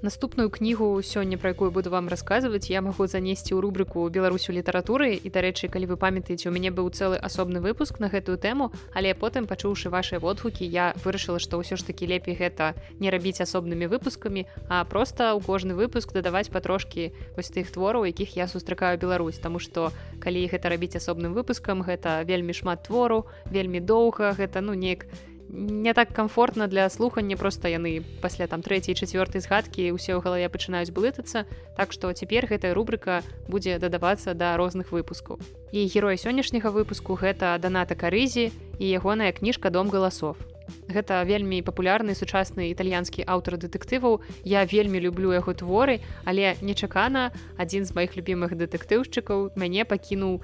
наступную 0.01 0.49
кнігу 0.49 1.01
сёння 1.01 1.37
пра 1.37 1.53
якую 1.53 1.71
буду 1.71 1.89
вам 1.89 2.07
расказваць 2.09 2.69
я 2.69 2.81
магу 2.81 3.07
занесці 3.07 3.53
ў 3.53 3.61
рубрыку 3.61 4.09
беларусю 4.09 4.53
літаратуры 4.53 5.13
і 5.13 5.29
дарэчы 5.29 5.69
калі 5.69 5.93
вы 5.93 5.97
памятаеце 5.97 6.49
у 6.49 6.53
мяне 6.53 6.71
быў 6.71 6.89
цэлы 6.89 7.17
асобны 7.21 7.61
выпуск 7.61 7.99
на 7.99 8.09
гэтую 8.09 8.37
тэму 8.37 8.71
але 8.93 9.13
потым 9.13 9.45
пачуўшы 9.45 9.89
ваши 9.89 10.17
водгукі 10.17 10.65
я 10.65 10.93
вырашыла 11.05 11.37
што 11.37 11.61
ўсё 11.61 11.77
ж 11.77 11.85
такі 11.85 12.09
лепей 12.09 12.33
гэта 12.33 12.73
не 12.97 13.13
рабіць 13.13 13.41
асобнымі 13.45 13.85
выпускамі 13.85 14.45
а 14.69 14.85
просто 14.85 15.37
ў 15.37 15.39
кожны 15.45 15.77
выпуск 15.77 16.13
дадаваць 16.13 16.49
патрошкі 16.49 17.13
вось 17.37 17.53
тых 17.53 17.69
твораў 17.69 18.09
якіх 18.09 18.37
я 18.37 18.47
сустракаю 18.47 18.97
Беларусь. 18.97 19.37
Тому 19.37 19.59
что 19.59 19.91
калі 20.19 20.45
гэта 20.47 20.69
рабіць 20.69 20.95
асобным 20.95 21.33
выпускам 21.33 21.81
гэта 21.81 22.21
вельмі 22.23 22.53
шмат 22.53 22.85
твору 22.85 23.25
вельмі 23.45 23.79
доўга 23.79 24.33
гэта 24.37 24.61
ну 24.61 24.73
неяк 24.73 25.05
не 25.05 25.30
не 25.53 25.93
так 25.93 26.13
комфортна 26.13 26.67
для 26.67 26.89
слухання 26.89 27.35
просто 27.35 27.67
яны. 27.67 28.03
Пасля 28.21 28.47
там 28.47 28.61
трэцяй 28.61 28.95
чацвёртай 28.95 29.43
згадкі 29.43 29.91
ўсе 29.91 30.15
ў 30.15 30.23
галаве 30.23 30.47
пачынаюць 30.47 30.95
блытацца 30.95 31.43
так 31.75 31.91
што 31.91 32.11
цяпер 32.15 32.47
гэтая 32.47 32.73
рубрыка 32.73 33.21
будзе 33.51 33.75
дадавацца 33.75 34.33
да 34.33 34.55
розных 34.55 34.95
выпускаў. 34.95 35.43
І 35.75 35.87
герой 35.91 36.15
сённяшняга 36.15 36.71
выпуску 36.71 37.19
гэта 37.19 37.59
даната 37.59 37.95
карызі 37.95 38.51
і 38.79 38.85
ягоная 38.87 39.31
кніжка 39.35 39.69
дом 39.69 39.91
галасов 39.91 40.39
Гэта 40.87 41.23
вельмі 41.27 41.59
папулярны 41.67 42.15
сучасны 42.15 42.71
італьянскі 42.71 43.27
аўтар 43.27 43.59
дэтэктываў. 43.59 44.21
Я 44.43 44.63
вельмі 44.63 44.99
люблю 45.03 45.35
яго 45.35 45.51
творы, 45.51 45.99
але 46.23 46.55
нечакана 46.61 47.31
адзін 47.57 47.85
з 47.85 47.95
маіх 47.95 48.15
любімых 48.15 48.55
дэтэктыўшчыкаў 48.55 49.51
мяне 49.55 49.83
пакінуў 49.83 50.39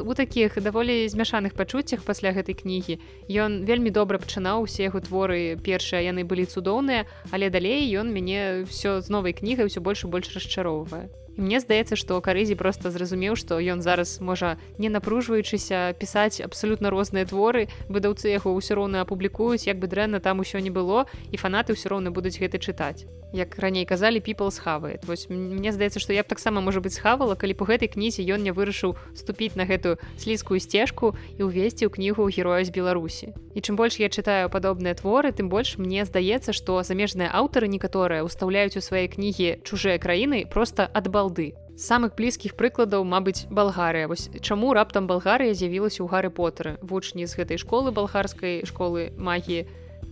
у 0.00 0.14
такіх 0.14 0.56
даволі 0.62 1.08
змяшаных 1.08 1.54
пачуццях 1.54 2.00
пасля 2.04 2.32
гэтай 2.32 2.56
кнігі. 2.56 2.96
Ён 3.28 3.64
вельмі 3.68 3.92
добра 3.92 4.16
пачынаў 4.16 4.64
усе 4.64 4.88
яго 4.88 5.04
творы 5.04 5.60
першыя 5.60 6.00
яны 6.00 6.24
былі 6.24 6.48
цудоўныя 6.48 7.04
але 7.30 7.50
далей 7.50 7.84
ён 7.92 8.08
мяне 8.08 8.64
все 8.64 9.00
з 9.00 9.08
новай 9.12 9.36
кнігай 9.36 9.68
ўсё 9.68 9.84
больш 9.84 10.04
і 10.04 10.12
больш 10.12 10.32
расчароўвае 10.32 11.12
мне 11.40 11.60
здаецца 11.60 11.96
што 11.96 12.20
карызі 12.20 12.54
просто 12.54 12.92
зразумеў 12.92 13.34
што 13.40 13.56
ён 13.56 13.80
зараз 13.80 14.20
можа 14.20 14.60
не 14.78 14.92
напружваючыся 14.92 15.96
пісаць 15.96 16.44
абсалютна 16.44 16.92
розныя 16.92 17.24
творы 17.24 17.66
выдаўцы 17.88 18.28
яго 18.28 18.52
ўсё 18.52 18.76
роўна 18.76 19.00
апублікуюць 19.02 19.64
як 19.64 19.80
бы 19.80 19.88
дрэнна 19.88 20.20
там 20.20 20.44
усё 20.44 20.60
не 20.60 20.70
было 20.70 21.08
і 21.32 21.36
фанаты 21.40 21.72
ўсё 21.72 21.88
роўна 21.88 22.12
будуць 22.12 22.36
гэта 22.36 22.60
чытаць. 22.60 23.08
Як 23.32 23.58
раней 23.58 23.86
казалі 23.86 24.18
people 24.18 24.50
схавает 24.50 25.04
вось 25.06 25.30
мне 25.30 25.72
здаецца 25.72 26.00
што 26.02 26.12
я 26.12 26.22
б 26.22 26.26
таксама 26.26 26.60
можа 26.60 26.80
быць 26.80 26.98
схавала 26.98 27.38
калі 27.38 27.54
по 27.54 27.64
гэтай 27.64 27.88
кнізе 27.88 28.26
ён 28.26 28.42
не 28.42 28.50
вырашыў 28.50 28.98
ступіць 29.14 29.54
на 29.54 29.64
гэтую 29.64 30.02
слізкую 30.18 30.58
сцежку 30.58 31.14
і 31.38 31.46
ўвесці 31.46 31.86
ў 31.86 31.90
кнігу 31.94 32.26
героя 32.26 32.66
з 32.66 32.74
беларусі. 32.74 33.32
І 33.54 33.62
чым 33.62 33.78
больш 33.78 34.02
я 34.02 34.10
чытаю 34.10 34.50
падобныя 34.50 34.98
творы 34.98 35.30
тым 35.30 35.48
больш 35.48 35.78
мне 35.78 36.04
здаецца 36.04 36.50
што 36.50 36.82
замежныя 36.82 37.30
аўтары 37.30 37.70
некаторыя 37.70 38.26
ўстаўляюць 38.26 38.76
у 38.76 38.82
свае 38.82 39.06
кнігі 39.06 39.62
чужыя 39.62 40.02
краіны 40.02 40.42
просто 40.50 40.90
ад 40.90 41.06
балды 41.30 41.54
самых 41.80 42.12
блізкіх 42.14 42.56
прыкладаў 42.60 43.06
мабыць 43.08 43.46
балгарыя. 43.48 44.08
Вось 44.08 44.28
чаму 44.42 44.74
раптам 44.74 45.06
балгарыя 45.06 45.54
з'явілася 45.54 46.04
ў 46.04 46.10
гары 46.10 46.30
потары 46.30 46.76
вучні 46.82 47.24
з 47.24 47.32
гэтай 47.38 47.56
школы 47.56 47.94
балгарскай 47.94 48.66
школы 48.66 49.14
магіі. 49.16 49.64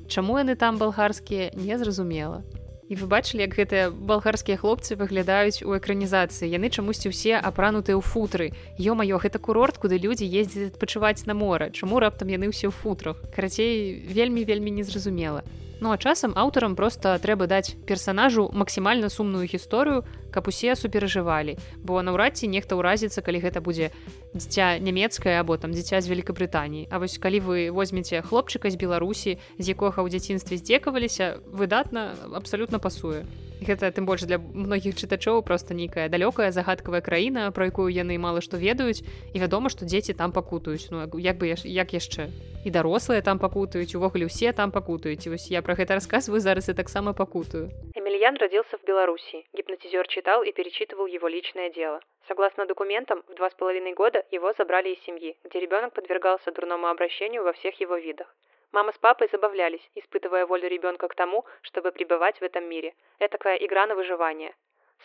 Чаму 0.09 0.39
яны 0.39 0.57
там 0.57 0.79
балгарскія 0.79 1.53
незразумела 1.53 2.45
і 2.89 2.97
вы 2.97 3.05
бачылі 3.05 3.45
як 3.45 3.53
гэтыя 3.53 3.93
балгарскія 3.93 4.57
хлопцы 4.57 4.97
выглядаюць 4.97 5.61
у 5.61 5.77
экранізацыі. 5.77 6.49
Яны 6.49 6.73
чамусьці 6.73 7.13
ўсе 7.13 7.37
апранутыя 7.37 7.93
ў 7.93 8.01
футры. 8.01 8.57
Ё-маё 8.81 9.21
гэта 9.21 9.37
курорт 9.37 9.77
куды 9.77 10.01
людзі 10.01 10.25
ездзяць 10.25 10.73
адпачываць 10.73 11.29
на 11.29 11.37
мора 11.37 11.69
чаму 11.69 12.01
раптам 12.01 12.33
яны 12.33 12.49
ўсе 12.49 12.73
ў 12.73 12.73
футрах? 12.73 13.21
Карацей 13.29 14.01
вельмі 14.09 14.49
вельмі 14.49 14.73
незразумела 14.73 15.45
Ну 15.81 15.93
а 15.93 15.99
часам 15.99 16.33
аўтарам 16.35 16.75
проста 16.75 17.15
трэба 17.23 17.47
даць 17.47 17.77
персанажу 17.87 18.51
максімальна 18.53 19.09
сумную 19.09 19.47
гісторыю, 19.47 20.03
каб 20.31 20.49
усе 20.49 20.77
суперажывалі. 20.77 21.59
Бо 21.83 22.01
наўрад 22.03 22.39
ці 22.39 22.49
нехта 22.49 22.79
ўразіцца, 22.79 23.21
калі 23.21 23.43
гэта 23.43 23.61
будзе 23.61 23.91
дзіця 24.35 24.79
нямецкае 24.79 25.41
або 25.41 25.57
там 25.57 25.73
дзіця 25.75 26.01
з 26.01 26.09
Вкабрытаніі. 26.09 26.89
А 26.91 26.99
вось 26.99 27.19
калі 27.19 27.41
вы 27.41 27.71
возьмеце 27.71 28.23
хлопчыка 28.23 28.71
з 28.71 28.77
Беларусі, 28.77 29.39
з 29.59 29.65
якога 29.69 30.05
ў 30.05 30.13
дзяцінстве 30.13 30.61
здзекаваліся, 30.61 31.41
выдатна 31.49 32.15
абсалютна 32.37 32.79
пасуе. 32.79 33.25
Гэта 33.59 33.91
тым 33.91 34.07
больш 34.07 34.23
для 34.23 34.39
многіх 34.39 34.95
чытачоў 34.95 35.43
просто 35.43 35.75
нейкая 35.75 36.07
далёкая 36.07 36.53
загадкавая 36.55 37.03
краіна 37.03 37.51
про 37.51 37.67
якую 37.67 37.91
яны 37.91 38.15
мала 38.15 38.39
што 38.39 38.55
ведаюць 38.55 39.03
і 39.35 39.37
вядома 39.43 39.67
што 39.67 39.83
дзеці 39.83 40.15
там 40.15 40.31
пакутаюць. 40.31 40.93
Ну 40.95 41.03
як 41.19 41.39
бы 41.43 41.51
як 41.51 41.89
яшчэ? 41.91 42.31
І 42.63 42.71
дарослыя 42.71 43.23
там 43.23 43.43
пакутаюць 43.43 43.99
увогуле 43.99 44.31
ўсе 44.31 44.53
там 44.53 44.71
пакутаюць. 44.71 45.27
Вось 45.27 45.51
я 45.51 45.63
про 45.63 45.75
гэта 45.75 45.95
рассказываю 45.99 46.39
зараз 46.39 46.69
і 46.69 46.79
таксама 46.79 47.17
пакутаю 47.17 47.73
эмельян 48.09 48.37
родился 48.37 48.79
в 48.79 48.85
беларуси 48.85 49.45
гипнотизер 49.53 50.09
читал 50.09 50.43
и 50.43 50.51
перечитывал 50.53 51.07
его 51.07 51.29
личное 51.29 51.69
дело 51.69 52.01
Согласно 52.27 52.67
документам, 52.67 53.23
в 53.27 53.35
два 53.35 53.51
с 53.51 53.55
половиной 53.55 53.93
года 53.93 54.25
его 54.31 54.53
забрали 54.53 54.91
из 54.91 55.01
семьи, 55.05 55.37
где 55.45 55.61
ребенок 55.61 55.95
подвергался 55.95 56.53
дурному 56.53 56.89
обращению 56.89 57.43
во 57.43 57.53
всех 57.53 57.81
его 57.81 57.97
видах. 57.97 58.35
Мама 58.71 58.93
с 58.93 58.99
папой 58.99 59.29
забавлялись, 59.33 59.91
испытывая 59.95 60.45
волю 60.45 60.69
ребенка 60.69 61.09
к 61.09 61.15
тому, 61.15 61.47
чтобы 61.63 61.91
пребывать 61.91 62.39
в 62.39 62.43
этом 62.43 62.65
мире. 62.65 62.95
Этакая 63.19 63.57
игра 63.57 63.87
на 63.87 63.95
выживание. 63.95 64.55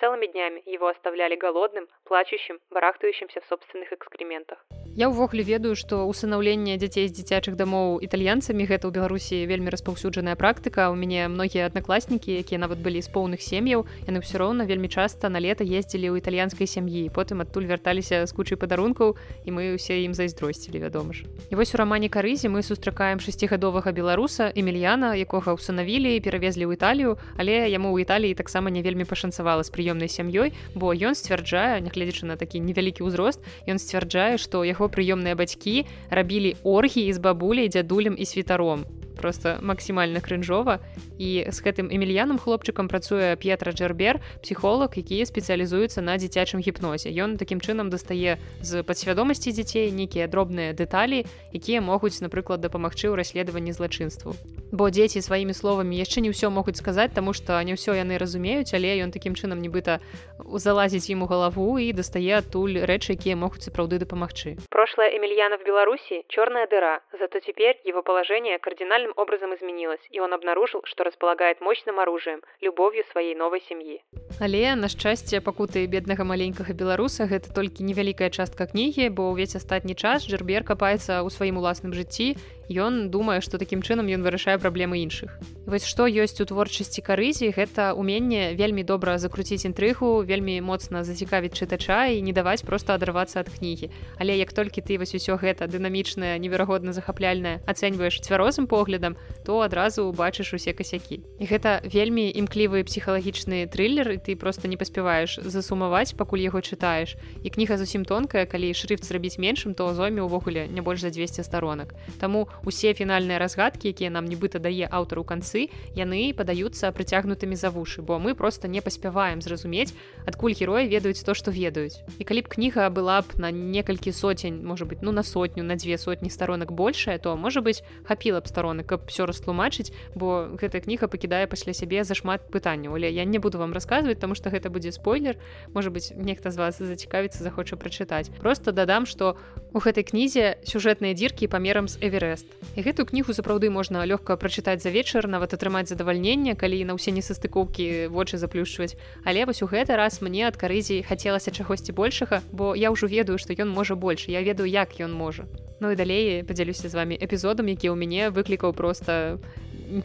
Целыми 0.02 0.26
днями 0.26 0.62
его 0.66 0.88
оставляли 0.88 1.36
голодным, 1.36 1.88
плачущим, 2.04 2.60
барахтающимся 2.70 3.40
в 3.40 3.46
собственных 3.46 3.94
экскрементах. 3.94 4.66
Я 4.94 5.10
ўвогуле 5.10 5.42
ведаю, 5.42 5.74
што 5.74 6.06
ўсынаўленне 6.06 6.78
дзяцей 6.78 7.10
з 7.10 7.18
дзіцячых 7.18 7.58
дамоў 7.58 7.98
італьянцамі 8.06 8.62
гэта 8.70 8.86
ў 8.86 8.94
Беларусі 8.94 9.42
вельмі 9.50 9.74
распаўсюджаная 9.74 10.38
практыка. 10.38 10.94
У 10.94 10.96
мяне 10.96 11.26
многія 11.34 11.66
аднакласнікі, 11.66 12.30
якія 12.30 12.62
нават 12.62 12.78
былі 12.78 13.02
з 13.02 13.10
поўных 13.10 13.42
сем'яў, 13.42 13.90
яны 14.06 14.22
ўсё 14.22 14.38
роўна 14.38 14.70
вельмі 14.70 14.94
часта 14.94 15.34
на 15.34 15.42
лета 15.42 15.66
ездзілі 15.66 16.14
ў 16.14 16.22
італьянскай 16.22 16.70
сям'і. 16.70 17.10
потым 17.10 17.42
адтуль 17.42 17.66
вярталіся 17.66 18.22
з 18.22 18.32
кучай 18.38 18.54
падарункаў 18.54 19.18
і 19.18 19.50
мы 19.50 19.74
ўсе 19.74 20.06
ім 20.06 20.14
зайздросцілі, 20.14 20.78
вядома 20.78 21.18
ж. 21.18 21.26
І 21.50 21.58
вось 21.58 21.74
у 21.74 21.82
рамане 21.82 22.14
карызі 22.14 22.54
мы 22.54 22.62
сустракаем 22.62 23.18
шасцігадовага 23.18 23.90
беларуса 23.98 24.54
Эмельяна, 24.54 25.18
якога 25.18 25.58
ўсынавілі 25.58 26.14
і 26.14 26.22
перавезлі 26.22 26.70
ў 26.70 26.78
Італію, 26.78 27.18
але 27.42 27.66
яму 27.66 27.90
ў 27.98 28.06
Італіі 28.06 28.38
таксама 28.38 28.70
не 28.70 28.86
вельмі 28.86 29.10
пашанцавала 29.10 29.66
з 29.66 29.74
прыёмнай 29.74 30.06
сям'ёй, 30.06 30.54
бо 30.78 30.94
ён 30.94 31.18
сцвярджае, 31.18 31.82
нягледзячы 31.82 32.30
на 32.30 32.38
такі 32.38 32.62
невялікі 32.62 33.10
ўзрост, 33.10 33.42
ён 33.66 33.82
сцвярджае, 33.82 34.38
што 34.38 34.62
яго 34.62 34.83
яго 34.84 34.92
прыёмныя 34.92 35.40
бацькі 35.40 35.88
рабілі 36.12 36.60
оргіі 36.68 37.16
з 37.16 37.20
бабуляй 37.24 37.72
дзядулем 37.72 38.20
і 38.20 38.26
світаром 38.28 38.84
просто 39.16 39.56
максімальна 39.62 40.20
крынжова 40.20 40.84
і 41.16 41.48
з 41.48 41.58
гэтым 41.64 41.88
эмільяным 41.88 42.36
хлопчыкам 42.36 42.92
працуе 42.92 43.40
П'етра 43.40 43.72
Джербер 43.72 44.20
псіхолог 44.44 44.92
які 45.00 45.24
спецыялізуецца 45.24 46.04
на 46.04 46.20
дзіцячым 46.20 46.60
гіпнозе 46.60 47.16
ён 47.16 47.40
такім 47.40 47.64
чынам 47.64 47.88
дастае 47.88 48.36
з 48.60 48.84
падсвядомасці 48.84 49.56
дзяцей 49.56 49.96
нейкія 49.96 50.28
дробныя 50.28 50.76
дэталі 50.76 51.24
якія 51.56 51.80
могуць 51.80 52.20
напрыклад 52.20 52.60
дапамагчы 52.60 53.08
ў 53.08 53.24
расследаванні 53.24 53.72
злачынству 53.72 54.36
бо 54.74 54.90
дзеці 54.90 55.22
сваімі 55.22 55.54
словамі 55.54 56.02
яшчэ 56.02 56.26
не 56.26 56.34
ўсё 56.34 56.50
могуць 56.50 56.82
сказаць 56.82 57.14
таму 57.14 57.38
што 57.38 57.62
не 57.62 57.78
ўсё 57.78 57.94
яны 57.94 58.18
разумеюць 58.18 58.74
але 58.74 58.98
ён 59.06 59.14
такім 59.14 59.38
чынам 59.38 59.62
нібыта 59.62 60.02
залазіць 60.42 61.14
ім 61.14 61.24
у 61.24 61.30
галаву 61.30 61.78
і 61.78 61.94
дастае 61.94 62.42
адтуль 62.42 62.82
рэчы 62.90 63.14
якія 63.14 63.38
могуць 63.38 63.62
сапраўды 63.62 64.02
дапамагчы 64.02 64.58
прошлое 64.74 65.14
эмельяна 65.14 65.62
в 65.62 65.64
беларуси 65.64 66.26
черная 66.28 66.66
дыра 66.66 67.06
зато 67.14 67.40
теперь 67.40 67.78
его 67.86 68.02
положение 68.02 68.58
кардинальным 68.60 69.14
образом 69.16 69.54
изменилось, 69.56 70.00
и 70.12 70.20
он 70.20 70.34
обнаружил, 70.34 70.82
что 70.86 71.04
располагает 71.04 71.62
мощным 71.62 72.00
оружием, 72.00 72.42
любовью 72.62 73.04
своей 73.12 73.36
новой 73.36 73.62
семьи. 73.62 74.02
Але 74.40 74.76
на 74.76 74.90
шчасце 74.90 75.42
пакуты 75.42 75.86
беднага 75.86 76.24
маленькага 76.24 76.74
беларуса 76.74 77.28
гэта 77.30 77.54
толькі 77.54 77.84
невялікая 77.84 78.30
частка 78.30 78.66
кнігі, 78.66 79.10
бо 79.10 79.30
ўвесь 79.32 79.56
астатні 79.56 79.96
час 79.96 80.26
Джербер 80.26 80.64
капаецца 80.64 81.22
ў 81.22 81.30
сваім 81.30 81.62
уласным 81.62 81.94
жыцці 81.94 82.36
ён 82.70 83.10
думае 83.10 83.42
што 83.42 83.58
такім 83.58 83.82
чынам 83.82 84.08
ён 84.08 84.24
вырашае 84.24 84.58
праблемы 84.58 85.04
іншых. 85.04 85.40
Вось 85.66 85.88
што 85.88 86.08
ёсць 86.08 86.40
у 86.42 86.46
творчасці 86.46 87.02
карызі 87.02 87.52
гэта 87.56 87.94
уменне 87.96 88.54
вельмі 88.56 88.84
добра 88.84 89.18
закруціць 89.18 89.66
інтрыгу 89.66 90.24
вельмі 90.28 90.60
моцна 90.62 91.04
зацікавіць 91.04 91.56
чытача 91.56 92.12
і 92.12 92.22
не 92.22 92.34
даваць 92.34 92.64
просто 92.64 92.94
адрывацца 92.94 93.40
ад 93.40 93.50
кнігі. 93.50 93.90
Але 94.20 94.38
як 94.38 94.54
толькі 94.54 94.82
ты 94.82 94.98
вось 94.98 95.16
усё 95.16 95.40
гэта 95.40 95.68
дынамічнае 95.68 96.40
неверагодна 96.40 96.94
захапляльнае 96.94 97.64
ацэньваеш 97.66 98.22
цвярозым 98.22 98.68
поглядам 98.68 99.16
то 99.46 99.60
адразу 99.62 100.08
убачыш 100.08 100.54
усе 100.54 100.74
касякі. 100.74 101.24
І 101.40 101.46
гэта 101.48 101.82
вельмі 101.84 102.32
імклівы 102.32 102.84
псіхалагічны 102.84 103.68
трыллер 103.68 104.16
і 104.16 104.18
ты 104.18 104.36
просто 104.36 104.68
не 104.68 104.78
паспяваеш 104.78 105.40
засумаваць 105.44 106.14
пакуль 106.14 106.44
яго 106.44 106.60
чытаеш. 106.60 107.16
І 107.44 107.50
кніга 107.50 107.78
зусім 107.78 108.06
тонкая 108.06 108.46
калі 108.46 108.74
шрифт 108.74 109.04
зрабіць 109.04 109.40
меншым 109.40 109.74
то 109.74 109.94
зойме 109.94 110.22
ўвогуле 110.24 110.68
не 110.68 110.82
больш 110.82 111.02
за 111.02 111.10
200 111.10 111.44
старонак. 111.44 111.96
Таму 112.20 112.48
усе 112.66 112.94
фінальныя 112.94 113.40
разгадкі 113.40 113.92
якія 113.92 114.10
нам 114.10 114.26
нібыта 114.26 114.60
дае 114.60 114.88
аўтар 114.88 115.20
у 115.20 115.26
канцы 115.28 115.68
яны 115.96 116.32
падаюцца 116.34 116.92
прыцягнутымі 116.96 117.56
за 117.56 117.70
вушы 117.70 118.02
бо 118.02 118.20
мы 118.20 118.36
просто 118.36 118.68
не 118.68 118.82
паспяваем 118.82 119.42
зразумець 119.42 119.94
адкуль 120.26 120.56
героі 120.56 120.88
ведаюць 120.88 121.24
то 121.24 121.34
што 121.34 121.52
ведаюць. 121.52 122.00
І 122.20 122.24
калі 122.24 122.42
б 122.44 122.48
кніга 122.48 122.90
была 122.90 123.22
б 123.22 123.36
на 123.38 123.52
некалькі 123.52 124.12
соцень 124.12 124.64
можа 124.64 124.86
быть 124.86 125.02
ну 125.02 125.12
на 125.12 125.24
сотню 125.24 125.64
на 125.64 125.76
дзве 125.76 125.98
сотні 125.98 126.30
старонак 126.30 126.72
большая 126.72 127.18
то 127.20 127.36
можа 127.36 127.62
быть 127.62 127.84
хапіла 128.04 128.42
б 128.42 128.48
старонак 128.48 128.88
каб 128.88 129.08
все 129.08 129.26
растлумачыць 129.26 129.92
бо 130.16 130.50
гэтая 130.56 130.82
кніга 130.82 131.08
пакідае 131.08 131.48
пасля 131.48 131.74
сябе 131.74 132.04
зашмат 132.04 132.48
пытанняў. 132.50 132.96
Але 132.96 133.12
я 133.12 133.26
не 133.26 133.40
буду 133.40 133.58
вам 133.58 133.74
расказваць 133.74 134.20
тому 134.20 134.36
что 134.36 134.50
гэта 134.50 134.70
будзе 134.70 134.92
спойлер. 134.92 135.38
Можа 135.74 135.90
быть 135.90 136.12
нехта 136.16 136.52
з 136.52 136.58
вас 136.58 136.78
зацікавіцца 136.80 137.44
захоча 137.44 137.76
прачытаць. 137.76 138.32
Просто 138.40 138.72
дадам 138.72 139.06
что 139.06 139.38
у 139.74 139.80
гэтай 139.80 140.04
кнізе 140.04 140.58
сюжэтныя 140.64 141.14
дзіркі 141.14 141.48
памерам 141.48 141.88
з 141.88 141.98
эверест 142.02 142.43
тэкст. 142.64 142.78
І 142.78 142.82
гэтую 142.82 143.06
кнігу 143.06 143.34
сапраўды 143.34 143.70
можна 143.70 144.06
лёгка 144.06 144.38
прачытаць 144.38 144.82
за 144.82 144.90
вечар, 144.90 145.28
нават 145.28 145.54
атрымаць 145.54 145.88
задавальненне, 145.88 146.56
калі 146.56 146.84
на 146.86 146.98
ўсе 146.98 147.12
несастыкоўкі 147.12 148.08
вочы 148.10 148.38
заплюшчваць. 148.38 148.98
Але 149.26 149.46
вось 149.46 149.62
у 149.62 149.68
гэты 149.68 149.96
раз 149.96 150.22
мне 150.22 150.48
ад 150.48 150.58
карызі 150.58 151.04
хацелася 151.04 151.52
чагосьці 151.52 151.94
большага, 151.94 152.42
бо 152.52 152.76
я 152.76 152.92
ўжо 152.92 153.08
ведаю, 153.08 153.38
што 153.38 153.54
ён 153.54 153.70
можа 153.70 153.96
больш. 153.96 154.28
Я 154.28 154.42
ведаю, 154.42 154.70
як 154.70 154.98
ён 155.00 155.14
можа. 155.14 155.46
Ну 155.80 155.92
і 155.92 155.96
далей 155.96 156.44
падзялюся 156.44 156.90
з 156.90 156.96
вами 156.96 157.16
эпізодам, 157.20 157.68
які 157.68 157.92
ў 157.92 157.96
мяне 158.00 158.32
выклікаў 158.32 158.74
проста 158.74 159.38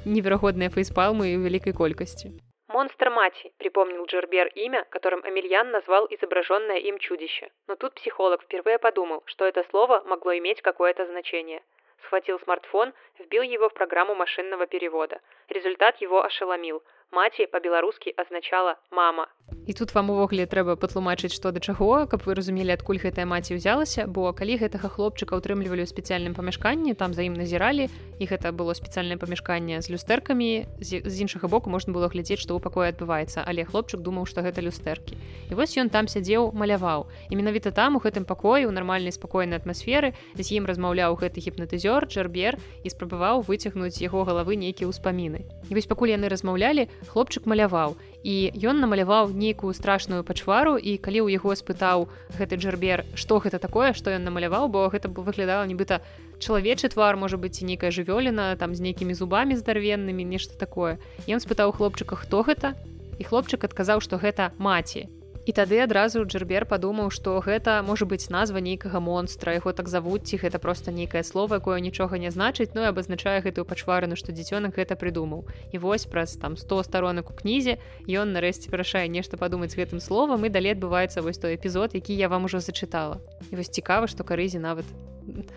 неверагодныя 0.04 0.68
фейспалмы 0.68 1.32
ў 1.32 1.40
вялікай 1.40 1.72
колькасці. 1.72 2.34
Монстр 2.68 3.08
Мати, 3.08 3.50
припомнил 3.56 4.04
Джербер 4.04 4.52
имя, 4.54 4.84
которым 4.90 5.24
Амельян 5.24 5.70
назвал 5.70 6.06
изображенное 6.10 6.76
им 6.76 6.98
чудище. 6.98 7.48
Но 7.66 7.76
тут 7.76 7.94
психолог 7.94 8.42
впервые 8.42 8.78
подумал, 8.78 9.22
что 9.24 9.46
это 9.46 9.64
слово 9.70 10.02
могло 10.04 10.36
иметь 10.36 10.60
какое-то 10.60 11.06
значение. 11.06 11.62
Схватил 12.04 12.38
смартфон, 12.40 12.92
вбил 13.18 13.42
его 13.42 13.68
в 13.68 13.74
программу 13.74 14.14
машинного 14.14 14.66
перевода. 14.66 15.20
Результат 15.48 16.00
его 16.00 16.24
ошеломил. 16.24 16.82
Маці 17.08 17.46
па-беларускі 17.52 18.12
азначала 18.20 18.76
мама. 18.92 19.26
І 19.68 19.72
тут 19.72 19.92
вам 19.94 20.10
увогуле 20.10 20.44
трэба 20.48 20.76
патлумачыць 20.80 21.32
што 21.32 21.52
да 21.52 21.60
чаго, 21.60 22.04
каб 22.08 22.24
вы 22.24 22.36
разумелі, 22.36 22.72
адкуль 22.72 23.00
гэтая 23.00 23.24
маці 23.28 23.56
ўзялася, 23.56 24.04
бо 24.08 24.32
калі 24.32 24.56
гэтага 24.60 24.88
хлопчыка 24.92 25.36
ўтрымлівалі 25.36 25.84
ў 25.84 25.88
спецыяльным 25.88 26.32
памяшканні, 26.32 26.92
там 26.96 27.12
за 27.12 27.24
ім 27.28 27.36
назіралі 27.36 27.88
і 28.16 28.24
гэта 28.28 28.52
было 28.52 28.72
спецыяльнае 28.72 29.16
памяшканне 29.20 29.80
з 29.84 29.92
люстэркамі. 29.92 30.68
з 30.80 31.14
іншага 31.20 31.48
боку 31.48 31.68
можна 31.68 31.92
было 31.92 32.08
глядзець, 32.08 32.40
што 32.40 32.56
ў 32.56 32.64
пакоі 32.64 32.92
адбываецца, 32.92 33.44
але 33.44 33.64
хлопчык 33.64 34.00
думаў, 34.00 34.24
што 34.24 34.40
гэта 34.40 34.64
люстэркі. 34.64 35.16
І 35.48 35.52
вось 35.52 35.76
ён 35.76 35.88
там 35.88 36.08
сядзеў, 36.08 36.52
маляваў. 36.52 37.08
І 37.28 37.36
менавіта 37.36 37.72
там 37.72 37.96
у 37.96 38.00
гэтым 38.00 38.24
пакоі 38.24 38.68
у 38.68 38.72
нармальнай 38.72 39.12
спакойнай 39.12 39.60
атмасферы 39.60 40.12
з 40.36 40.48
ім 40.48 40.64
размаўляў 40.64 41.16
гэты 41.20 41.44
гіпнатызёр, 41.44 42.08
чарбер 42.08 42.56
і 42.84 42.88
спрабаваў 42.88 43.44
выцягнуць 43.44 44.00
яго 44.00 44.24
галавы 44.24 44.56
нейкія 44.56 44.88
ўспаміны. 44.88 45.44
І 45.68 45.72
вось 45.76 45.88
пакуль 45.88 46.16
яны 46.16 46.32
размаўлялі, 46.32 46.88
хлопчык 47.06 47.46
маляваў. 47.46 47.96
І 48.26 48.50
ён 48.58 48.82
намаляваў 48.82 49.30
нейкую 49.30 49.70
страшную 49.74 50.24
пачвару 50.26 50.74
і 50.74 50.98
калі 50.98 51.22
ў 51.22 51.38
яго 51.38 51.54
спытаў 51.54 52.08
гэты 52.34 52.58
джербер 52.58 53.06
што 53.14 53.38
гэта 53.38 53.62
такое 53.62 53.94
што 53.94 54.10
ён 54.10 54.26
намаляваў 54.26 54.66
бо 54.66 54.90
гэта 54.90 55.06
бы 55.06 55.22
выглядала 55.22 55.62
нібыта 55.62 56.02
чалавечы 56.42 56.90
твар 56.90 57.14
можа 57.14 57.38
быць 57.38 57.62
нейкая 57.62 57.94
жывёліна 57.94 58.58
там 58.58 58.74
з 58.74 58.82
нейкімі 58.82 59.14
зубамі 59.14 59.54
здарвеннымі 59.54 60.26
нешта 60.26 60.58
такое. 60.58 60.98
Ён 61.30 61.38
спытаў 61.38 61.70
хлопчыка 61.78 62.18
хто 62.18 62.42
гэта 62.42 62.74
і 63.18 63.22
хлопчык 63.22 63.62
адказаў 63.62 64.02
што 64.02 64.18
гэта 64.18 64.50
маці 64.58 65.06
І 65.48 65.52
тады 65.56 65.78
адразу 65.80 66.26
Джербер 66.28 66.66
падумаў, 66.68 67.08
што 67.08 67.40
гэта 67.40 67.80
можа 67.80 68.04
быць 68.04 68.28
назва 68.28 68.60
нейкага 68.60 69.00
монстра, 69.00 69.54
яго 69.56 69.72
так 69.72 69.88
завуць 69.88 70.28
ці 70.28 70.36
гэта 70.42 70.60
проста 70.60 70.92
нейкае 70.92 71.22
слово, 71.24 71.56
якое 71.56 71.80
нічога 71.80 72.20
не 72.20 72.28
значыць, 72.28 72.76
ну 72.76 72.84
і 72.84 72.90
абазначае 72.92 73.40
гэтую 73.40 73.64
пачварыну, 73.64 74.12
што 74.12 74.36
дзіцёнак 74.36 74.76
гэта 74.76 74.92
прыдумаў. 75.00 75.48
І 75.72 75.80
вось 75.80 76.04
праз 76.04 76.36
там 76.36 76.60
100 76.60 76.84
старонак 76.84 77.32
у 77.32 77.38
кнізе 77.40 77.80
ён 78.04 78.36
нарэшце 78.36 78.68
вырашае 78.68 79.08
нешта 79.08 79.40
падумаць 79.40 79.72
гэтым 79.72 80.04
словам 80.04 80.44
і 80.44 80.52
далей 80.52 80.76
адбываецца 80.76 81.24
вось 81.24 81.40
той 81.40 81.56
эпізод, 81.56 81.96
які 81.96 82.12
я 82.12 82.28
вам 82.28 82.44
ужо 82.44 82.60
зачытала. 82.60 83.16
І 83.48 83.56
вось 83.56 83.72
цікава, 83.72 84.04
што 84.04 84.28
карызі 84.28 84.60
нават 84.60 84.84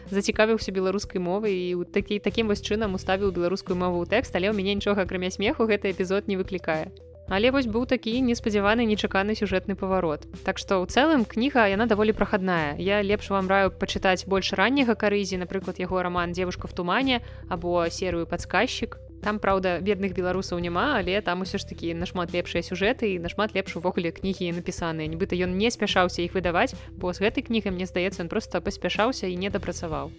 зацікавіўся 0.08 0.72
беларускай 0.72 1.20
мовы 1.20 1.52
і 1.52 1.84
такі 1.84 2.24
такім 2.24 2.48
вось 2.48 2.64
чынам 2.64 2.96
уставіў 2.96 3.36
беларускую 3.36 3.76
мову 3.76 4.00
ў 4.00 4.08
тэкст, 4.08 4.32
але 4.40 4.48
ў 4.48 4.56
мяне 4.56 4.80
нічога 4.80 5.04
акрамя 5.04 5.36
смеху 5.36 5.68
гэты 5.68 5.92
эпізод 5.92 6.32
не 6.32 6.40
выклікае. 6.40 6.96
Але 7.32 7.48
вось 7.56 7.64
быў 7.72 7.88
такі 7.88 8.20
неспадзяваны 8.28 8.84
нечаканы 8.84 9.40
сюжэтны 9.40 9.80
паварот. 9.80 10.28
Так 10.44 10.60
што 10.60 10.84
ў 10.84 10.92
цэлым 10.92 11.24
кніга 11.24 11.72
яна 11.72 11.88
даволі 11.88 12.12
прахадная. 12.12 12.76
Я 12.76 13.00
лепш 13.00 13.32
вам 13.32 13.48
раю 13.48 13.72
пачытаць 13.72 14.28
больш 14.28 14.52
ранняга 14.52 15.00
карызі, 15.00 15.40
напрыклад, 15.40 15.80
яго 15.80 16.04
раман 16.04 16.36
дзевушка 16.36 16.68
в 16.68 16.76
тумане 16.76 17.24
або 17.48 17.88
серыю 17.88 18.28
падказчык. 18.28 19.00
Там 19.24 19.40
праўда, 19.40 19.80
бедных 19.80 20.12
беларусаў 20.12 20.60
няма, 20.60 21.00
але 21.00 21.22
там 21.22 21.48
усё 21.48 21.56
ж 21.56 21.64
такі 21.72 21.94
нашмат 21.96 22.36
лепшыя 22.36 22.66
сюжэты 22.68 23.16
і 23.16 23.24
нашмат 23.24 23.56
лепш 23.56 23.80
увогуле 23.80 24.12
кнігі 24.12 24.52
напісаныя. 24.52 25.08
нібыта 25.08 25.40
ён 25.40 25.56
не 25.56 25.72
спяшаўся 25.72 26.26
іх 26.28 26.36
выдаваць, 26.36 26.76
бо 27.00 27.14
з 27.14 27.24
гэтай 27.24 27.48
кнігай 27.48 27.72
мне 27.72 27.88
здаецца, 27.88 28.28
ён 28.28 28.34
проста 28.34 28.60
паспяшаўся 28.60 29.32
і 29.32 29.40
не 29.40 29.48
дапрацаваў. 29.48 30.12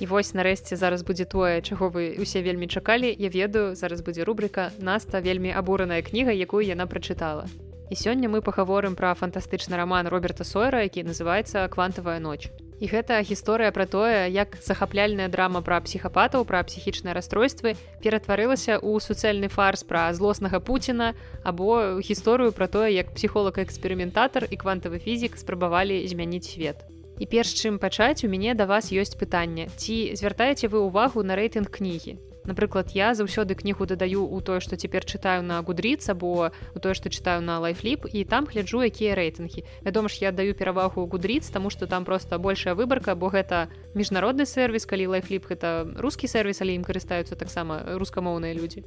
І 0.00 0.06
вось 0.08 0.32
нарэшце 0.32 0.80
зараз 0.80 1.04
будзе 1.04 1.28
тое, 1.28 1.60
чаго 1.60 1.92
вы 1.92 2.16
усе 2.16 2.40
вельмі 2.40 2.64
чакалі, 2.66 3.12
я 3.12 3.28
ведаю, 3.28 3.76
зараз 3.76 4.00
будзе 4.00 4.24
рубрика 4.24 4.72
наста 4.80 5.20
вельмі 5.20 5.52
абураная 5.52 6.00
кніга, 6.00 6.32
якую 6.32 6.64
яна 6.64 6.88
прачытала. 6.88 7.44
І 7.92 7.94
сёння 8.00 8.32
мы 8.32 8.40
пагаворым 8.40 8.96
пра 8.96 9.12
фантастычны 9.12 9.76
раман 9.76 10.08
Роберта 10.08 10.44
Сойра, 10.44 10.88
які 10.88 11.04
называецца 11.04 11.68
квантавая 11.68 12.16
ноч. 12.16 12.48
І 12.80 12.88
гэта 12.88 13.20
гісторыя 13.20 13.68
пра 13.76 13.84
тое, 13.84 14.32
як 14.32 14.56
захапляльная 14.64 15.28
драма 15.28 15.60
пра 15.60 15.82
псіхапатаў, 15.84 16.48
пра 16.48 16.64
псіхічныя 16.64 17.12
расстройствы 17.12 17.76
ператварылася 18.00 18.80
ў 18.80 19.04
суцэльны 19.04 19.52
фарс 19.52 19.84
пра 19.84 20.08
злоснага 20.16 20.64
Пуціна 20.64 21.12
або 21.44 22.00
гісторыю 22.00 22.56
пра 22.56 22.72
тое, 22.72 22.88
як 22.96 23.12
псіхолага-эксперыментатар 23.12 24.48
і 24.48 24.56
квантавы 24.56 24.96
фізік 24.96 25.36
спрабавалі 25.36 26.00
змяніць 26.08 26.48
свет. 26.48 26.88
І 27.20 27.28
перш 27.28 27.52
чым 27.52 27.76
пачаць 27.76 28.24
у 28.24 28.32
мяне 28.32 28.56
да 28.56 28.64
вас 28.64 28.88
ёсць 28.88 29.12
пытанне. 29.12 29.68
Ці 29.76 30.16
звяртаеце 30.16 30.72
вы 30.72 30.80
ўвагу 30.88 31.20
на 31.20 31.36
рэйтынг 31.36 31.68
кнігі? 31.68 32.16
Напрыклад 32.48 32.96
я 32.96 33.12
заўсёды 33.12 33.52
кнігу 33.52 33.84
дадаю 33.84 34.24
ў 34.24 34.40
тое 34.40 34.64
што 34.64 34.80
цяпер 34.80 35.04
чытаю 35.04 35.44
на 35.44 35.60
гудрыц 35.60 36.08
або 36.08 36.48
у 36.72 36.78
тое 36.80 36.96
што 36.96 37.12
чытаю 37.12 37.44
на 37.44 37.60
лайфліп 37.60 38.08
і 38.08 38.24
там 38.24 38.48
гляджу 38.48 38.80
якія 38.80 39.12
рэйтынгі. 39.20 39.68
Вядома 39.84 40.08
ж 40.08 40.24
я 40.24 40.32
даю 40.32 40.56
перавагу 40.56 41.04
гудрыц 41.04 41.52
таму 41.52 41.68
што 41.68 41.84
там 41.84 42.08
просто 42.08 42.40
большая 42.40 42.72
выбарка 42.72 43.12
бо 43.12 43.28
гэта 43.28 43.68
міжнародны 43.92 44.48
сервіс 44.48 44.88
калі 44.88 45.12
лайфліп 45.12 45.44
гэта 45.52 45.92
рускі 46.00 46.24
сервіс 46.24 46.64
але 46.64 46.80
ім 46.80 46.88
карыстаюцца 46.88 47.36
таксама 47.36 47.84
рускамоўныя 48.00 48.56
людзі 48.56 48.80